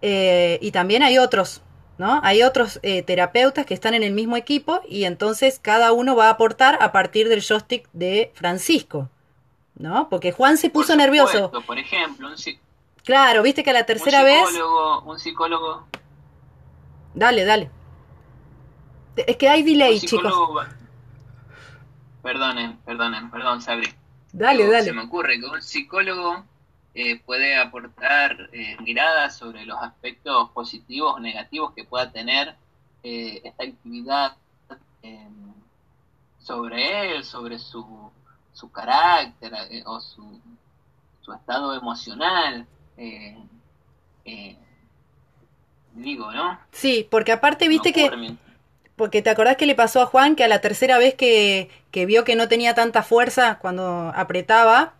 Eh, 0.02 0.58
y 0.62 0.72
también 0.72 1.02
hay 1.02 1.18
otros, 1.18 1.62
¿no? 1.98 2.20
Hay 2.24 2.42
otros 2.42 2.80
eh, 2.82 3.02
terapeutas 3.02 3.66
que 3.66 3.74
están 3.74 3.94
en 3.94 4.02
el 4.02 4.12
mismo 4.12 4.36
equipo 4.36 4.80
y 4.88 5.04
entonces 5.04 5.60
cada 5.60 5.92
uno 5.92 6.16
va 6.16 6.28
a 6.28 6.30
aportar 6.30 6.78
a 6.80 6.90
partir 6.90 7.28
del 7.28 7.42
joystick 7.42 7.86
de 7.92 8.32
Francisco, 8.34 9.10
¿no? 9.76 10.08
Porque 10.08 10.32
Juan 10.32 10.56
se 10.56 10.70
puso 10.70 10.96
nervioso. 10.96 11.52
Por 11.66 11.78
ejemplo, 11.78 12.28
un 12.28 12.36
Claro, 13.04 13.42
viste 13.42 13.62
que 13.62 13.70
a 13.70 13.74
la 13.74 13.84
tercera 13.84 14.22
vez... 14.22 14.44
Un 15.04 15.18
psicólogo... 15.18 15.86
Dale, 17.14 17.44
dale. 17.44 17.70
Es 19.16 19.36
que 19.36 19.48
hay 19.48 19.62
delay, 19.62 20.00
chicos. 20.00 20.32
Perdonen, 22.22 22.76
perdonen, 22.78 23.30
perdón, 23.30 23.62
Sabri. 23.62 23.88
Dale, 24.32 24.66
dale. 24.66 24.84
Se 24.84 24.92
me 24.92 25.02
ocurre 25.02 25.40
que 25.40 25.46
un 25.46 25.62
psicólogo 25.62 26.44
eh, 26.92 27.20
puede 27.20 27.56
aportar 27.56 28.50
eh, 28.52 28.76
miradas 28.80 29.36
sobre 29.36 29.64
los 29.64 29.78
aspectos 29.80 30.50
positivos 30.50 31.14
o 31.14 31.20
negativos 31.20 31.72
que 31.74 31.84
pueda 31.84 32.10
tener 32.10 32.56
eh, 33.02 33.40
esta 33.44 33.64
actividad 33.64 34.36
sobre 36.38 37.14
él, 37.14 37.24
sobre 37.24 37.58
su, 37.58 38.10
su 38.52 38.70
carácter 38.72 39.52
o 39.86 40.00
su, 40.00 40.40
su, 41.22 41.32
estado 41.32 41.74
emocional. 41.74 42.66
digo, 45.94 46.32
¿no? 46.32 46.58
Sí, 46.72 47.06
porque 47.10 47.32
aparte 47.32 47.68
viste 47.68 47.92
que... 47.92 48.36
Porque 49.00 49.22
te 49.22 49.30
acordás 49.30 49.56
que 49.56 49.64
le 49.64 49.74
pasó 49.74 50.02
a 50.02 50.06
Juan 50.06 50.36
que 50.36 50.44
a 50.44 50.48
la 50.48 50.60
tercera 50.60 50.98
vez 50.98 51.14
que, 51.14 51.70
que 51.90 52.04
vio 52.04 52.22
que 52.22 52.36
no 52.36 52.48
tenía 52.48 52.74
tanta 52.74 53.02
fuerza 53.02 53.56
cuando 53.58 54.12
apretaba, 54.14 54.92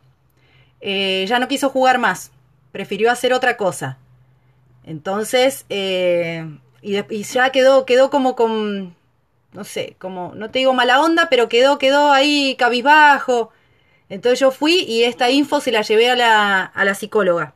eh, 0.81 1.27
ya 1.29 1.39
no 1.39 1.49
quiso 1.49 1.69
jugar 1.69 1.99
más, 1.99 2.33
prefirió 2.73 3.11
hacer 3.11 3.35
otra 3.35 3.59
cosa. 3.59 3.99
Entonces, 4.87 5.67
eh, 5.69 6.47
y, 6.81 7.23
ya 7.25 7.51
quedó, 7.51 7.85
quedó 7.85 8.09
como 8.09 8.37
con, 8.37 8.97
no 9.53 9.65
sé, 9.65 9.97
como, 9.99 10.33
no 10.35 10.51
te 10.51 10.61
digo 10.61 10.73
mala 10.73 11.03
onda, 11.03 11.29
pero 11.29 11.51
quedó, 11.51 11.77
quedó 11.77 12.11
ahí 12.11 12.57
cabizbajo. 12.59 13.51
Entonces 14.09 14.41
yo 14.41 14.51
fui 14.51 14.79
y 14.89 15.03
esta 15.03 15.29
info 15.29 15.61
se 15.61 15.73
la 15.73 15.83
llevé 15.83 16.11
a 16.11 16.17
la, 16.17 16.63
a 16.63 16.85
la 16.87 16.95
psicóloga. 16.95 17.53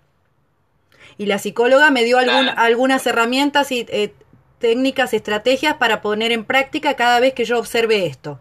Y 1.17 1.25
la 1.25 1.39
psicóloga 1.39 1.91
me 1.91 2.05
dio 2.05 2.19
algunas 2.19 3.07
herramientas 3.07 3.73
y 3.73 3.87
eh, 3.89 4.13
técnicas, 4.65 5.13
estrategias 5.13 5.77
para 5.77 6.01
poner 6.01 6.33
en 6.33 6.47
práctica 6.47 6.97
cada 6.97 7.21
vez 7.21 7.35
que 7.35 7.45
yo 7.45 7.59
observe 7.59 8.07
esto. 8.07 8.41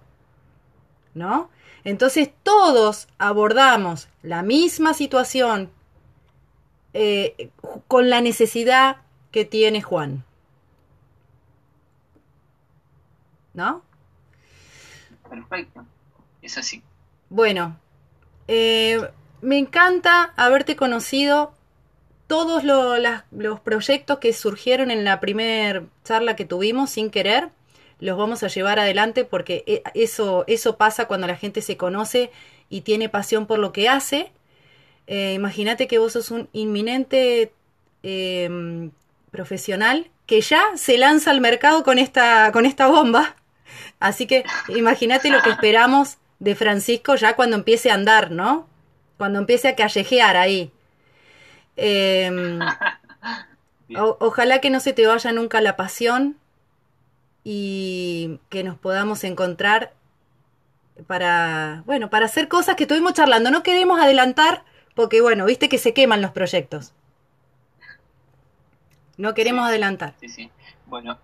¿No? 1.13 1.49
Entonces 1.83 2.29
todos 2.43 3.09
abordamos 3.17 4.07
la 4.21 4.41
misma 4.41 4.93
situación 4.93 5.69
eh, 6.93 7.49
con 7.89 8.09
la 8.09 8.21
necesidad 8.21 9.01
que 9.31 9.43
tiene 9.43 9.81
Juan. 9.81 10.23
¿No? 13.53 13.83
Perfecto, 15.29 15.85
es 16.41 16.57
así. 16.57 16.81
Bueno, 17.29 17.77
eh, 18.47 19.09
me 19.41 19.57
encanta 19.57 20.31
haberte 20.37 20.77
conocido 20.77 21.53
todos 22.33 22.63
los 22.63 23.59
proyectos 23.59 24.17
que 24.17 24.33
surgieron 24.33 24.89
en 24.89 25.03
la 25.03 25.19
primera 25.19 25.83
charla 26.03 26.35
que 26.35 26.45
tuvimos 26.45 26.89
sin 26.89 27.11
querer 27.11 27.49
los 27.99 28.17
vamos 28.17 28.41
a 28.41 28.47
llevar 28.47 28.79
adelante 28.79 29.23
porque 29.23 29.63
eh, 29.67 29.83
eso, 29.93 30.43
eso 30.47 30.75
pasa 30.75 31.05
cuando 31.05 31.27
la 31.27 31.35
gente 31.35 31.61
se 31.61 31.77
conoce 31.77 32.31
y 32.71 32.81
tiene 32.81 33.07
pasión 33.07 33.45
por 33.45 33.59
lo 33.59 33.71
que 33.71 33.87
hace. 33.87 34.31
Eh, 35.05 35.33
imagínate 35.35 35.87
que 35.87 35.99
vos 35.99 36.13
sos 36.13 36.31
un 36.31 36.49
inminente 36.53 37.53
em, 38.01 38.89
profesional 39.29 40.09
que 40.25 40.41
ya 40.41 40.63
se 40.75 40.97
lanza 40.97 41.29
al 41.29 41.39
mercado 41.39 41.83
con 41.83 41.99
esta, 41.99 42.51
con 42.51 42.65
esta 42.65 42.87
bomba. 42.87 43.35
Así 43.99 44.25
que 44.25 44.43
imagínate 44.69 45.29
lo 45.29 45.39
que 45.43 45.51
esperamos 45.51 46.17
de 46.39 46.55
Francisco 46.55 47.13
ya 47.13 47.35
cuando 47.35 47.57
empiece 47.57 47.91
a 47.91 47.93
andar, 47.93 48.31
¿no? 48.31 48.67
Cuando 49.19 49.37
empiece 49.37 49.67
a 49.67 49.75
callejear 49.75 50.35
ahí. 50.35 50.71
Em, 51.75 52.59
ojalá 53.97 54.59
que 54.59 54.69
no 54.69 54.79
se 54.79 54.93
te 54.93 55.05
vaya 55.07 55.31
nunca 55.31 55.61
la 55.61 55.75
pasión, 55.75 56.37
y 57.43 58.39
que 58.49 58.63
nos 58.63 58.77
podamos 58.77 59.23
encontrar 59.23 59.93
para, 61.07 61.83
bueno, 61.85 62.09
para 62.09 62.25
hacer 62.25 62.47
cosas 62.47 62.75
que 62.75 62.83
estuvimos 62.83 63.13
charlando. 63.13 63.51
No 63.51 63.63
queremos 63.63 63.99
adelantar 63.99 64.63
porque, 64.95 65.21
bueno, 65.21 65.45
viste 65.45 65.69
que 65.69 65.77
se 65.77 65.93
queman 65.93 66.21
los 66.21 66.31
proyectos. 66.31 66.93
No 69.17 69.33
queremos 69.33 69.67
adelantar. 69.67 70.15
Sí, 70.19 70.29
sí. 70.29 70.51
Bueno, 70.85 71.17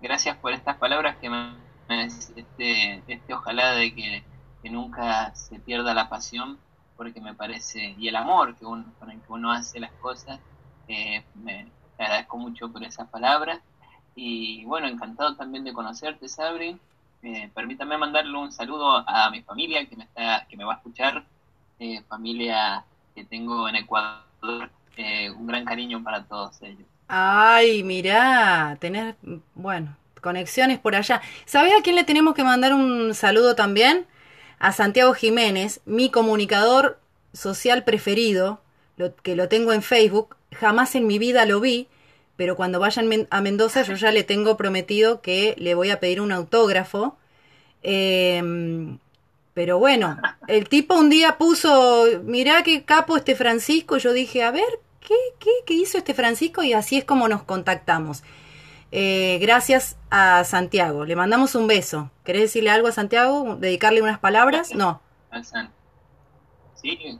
gracias 0.00 0.36
por 0.36 0.52
estas 0.52 0.76
palabras 0.76 1.16
que 1.16 1.28
me, 1.28 1.56
este, 2.36 3.02
este 3.06 3.34
ojalá 3.34 3.72
de 3.72 3.94
que, 3.94 4.24
nunca 4.70 5.34
se 5.34 5.58
pierda 5.58 5.92
la 5.92 6.08
pasión 6.08 6.56
porque 6.96 7.20
me 7.20 7.34
parece 7.34 7.94
y 7.98 8.08
el 8.08 8.16
amor 8.16 8.54
que 8.56 8.64
uno, 8.64 8.84
con 8.98 9.10
el 9.10 9.20
que 9.20 9.32
uno 9.32 9.50
hace 9.50 9.80
las 9.80 9.92
cosas 9.92 10.38
eh, 10.88 11.24
me 11.34 11.66
agradezco 11.98 12.36
mucho 12.38 12.70
por 12.70 12.82
esas 12.84 13.08
palabras 13.08 13.60
y 14.14 14.64
bueno, 14.64 14.88
encantado 14.88 15.36
también 15.36 15.64
de 15.64 15.72
conocerte, 15.72 16.28
Sabri. 16.28 16.78
Eh, 17.22 17.50
permítame 17.54 17.96
mandarle 17.96 18.36
un 18.36 18.52
saludo 18.52 19.04
a 19.06 19.30
mi 19.30 19.42
familia 19.42 19.86
que 19.86 19.96
me, 19.96 20.04
está, 20.04 20.44
que 20.48 20.56
me 20.56 20.64
va 20.64 20.74
a 20.74 20.76
escuchar, 20.76 21.24
eh, 21.78 22.02
familia 22.08 22.84
que 23.14 23.24
tengo 23.24 23.68
en 23.68 23.76
Ecuador. 23.76 24.70
Eh, 24.96 25.30
un 25.30 25.46
gran 25.46 25.64
cariño 25.64 26.02
para 26.02 26.24
todos 26.24 26.60
ellos. 26.62 26.86
Ay, 27.08 27.82
mirá, 27.82 28.76
tener, 28.78 29.16
bueno, 29.54 29.96
conexiones 30.20 30.78
por 30.78 30.94
allá. 30.94 31.22
¿Sabés 31.46 31.72
a 31.78 31.82
quién 31.82 31.96
le 31.96 32.04
tenemos 32.04 32.34
que 32.34 32.44
mandar 32.44 32.74
un 32.74 33.14
saludo 33.14 33.54
también? 33.54 34.06
A 34.62 34.70
Santiago 34.70 35.12
Jiménez, 35.12 35.80
mi 35.86 36.08
comunicador 36.08 37.00
social 37.32 37.82
preferido, 37.82 38.60
que 39.24 39.34
lo 39.34 39.48
tengo 39.48 39.72
en 39.72 39.82
Facebook. 39.82 40.36
Jamás 40.52 40.94
en 40.94 41.08
mi 41.08 41.18
vida 41.18 41.46
lo 41.46 41.58
vi, 41.58 41.88
pero 42.36 42.54
cuando 42.54 42.78
vayan 42.78 43.26
a 43.30 43.40
Mendoza 43.40 43.82
yo 43.82 43.94
ya 43.94 44.12
le 44.12 44.22
tengo 44.22 44.56
prometido 44.56 45.20
que 45.20 45.56
le 45.58 45.74
voy 45.74 45.90
a 45.90 45.98
pedir 45.98 46.20
un 46.20 46.30
autógrafo. 46.30 47.16
Em, 47.82 48.98
pero 49.52 49.80
bueno, 49.80 50.20
el 50.46 50.68
tipo 50.68 50.94
un 50.94 51.10
día 51.10 51.38
puso, 51.38 52.04
mirá 52.22 52.62
qué 52.62 52.84
capo 52.84 53.16
este 53.16 53.34
Francisco, 53.34 53.98
yo 53.98 54.12
dije, 54.12 54.44
a 54.44 54.52
ver, 54.52 54.78
¿qué, 55.00 55.16
qué, 55.40 55.50
qué 55.66 55.74
hizo 55.74 55.98
este 55.98 56.14
Francisco? 56.14 56.62
Y 56.62 56.72
así 56.72 56.98
es 56.98 57.04
como 57.04 57.26
nos 57.26 57.42
contactamos. 57.42 58.22
Eh, 58.94 59.38
gracias 59.40 59.96
a 60.10 60.44
Santiago, 60.44 61.06
le 61.06 61.16
mandamos 61.16 61.54
un 61.54 61.66
beso. 61.66 62.10
¿Querés 62.24 62.42
decirle 62.42 62.70
algo 62.70 62.88
a 62.88 62.92
Santiago? 62.92 63.56
¿Dedicarle 63.56 64.02
unas 64.02 64.18
palabras? 64.18 64.74
No. 64.74 65.00
Sí, 66.74 67.18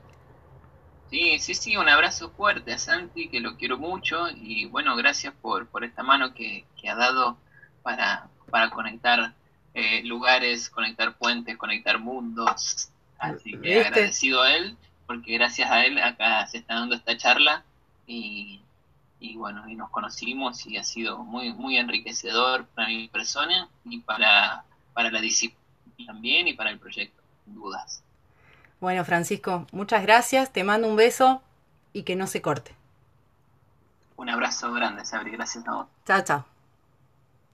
Sí, 1.12 1.38
sí, 1.38 1.54
sí, 1.54 1.76
un 1.76 1.90
abrazo 1.90 2.30
fuerte 2.30 2.72
a 2.72 2.78
Santi, 2.78 3.28
que 3.28 3.40
lo 3.40 3.58
quiero 3.58 3.76
mucho 3.76 4.30
y 4.34 4.64
bueno, 4.64 4.96
gracias 4.96 5.34
por, 5.42 5.66
por 5.66 5.84
esta 5.84 6.02
mano 6.02 6.32
que, 6.32 6.64
ha 6.88 6.94
dado 6.94 7.36
para, 7.82 8.28
para 8.50 8.70
conectar 8.70 9.34
eh, 9.74 10.02
lugares, 10.04 10.70
conectar 10.70 11.18
puentes, 11.18 11.58
conectar 11.58 11.98
mundos. 11.98 12.88
Así 13.18 13.58
que 13.58 13.84
agradecido 13.84 14.40
a 14.40 14.56
él, 14.56 14.74
porque 15.06 15.34
gracias 15.34 15.70
a 15.70 15.84
él 15.84 15.98
acá 15.98 16.46
se 16.46 16.56
está 16.56 16.76
dando 16.76 16.94
esta 16.94 17.14
charla 17.18 17.62
y, 18.06 18.61
y 19.22 19.36
bueno, 19.36 19.68
y 19.68 19.76
nos 19.76 19.88
conocimos 19.90 20.66
y 20.66 20.76
ha 20.76 20.82
sido 20.82 21.18
muy, 21.18 21.52
muy 21.52 21.76
enriquecedor 21.76 22.66
para 22.66 22.88
mi 22.88 23.06
persona 23.06 23.68
y 23.84 24.00
para, 24.00 24.64
para 24.92 25.10
la 25.10 25.20
disciplina 25.20 25.62
también 26.04 26.48
y 26.48 26.54
para 26.54 26.70
el 26.70 26.78
proyecto, 26.78 27.22
sin 27.44 27.54
dudas. 27.54 28.02
Bueno, 28.80 29.04
Francisco, 29.04 29.66
muchas 29.70 30.02
gracias, 30.02 30.52
te 30.52 30.64
mando 30.64 30.88
un 30.88 30.96
beso 30.96 31.40
y 31.92 32.02
que 32.02 32.16
no 32.16 32.26
se 32.26 32.42
corte. 32.42 32.74
Un 34.16 34.28
abrazo 34.28 34.72
grande, 34.72 35.04
Sabri, 35.04 35.30
gracias 35.30 35.66
a 35.68 35.72
vos. 35.72 35.86
Chao, 36.04 36.22
chao. 36.24 36.51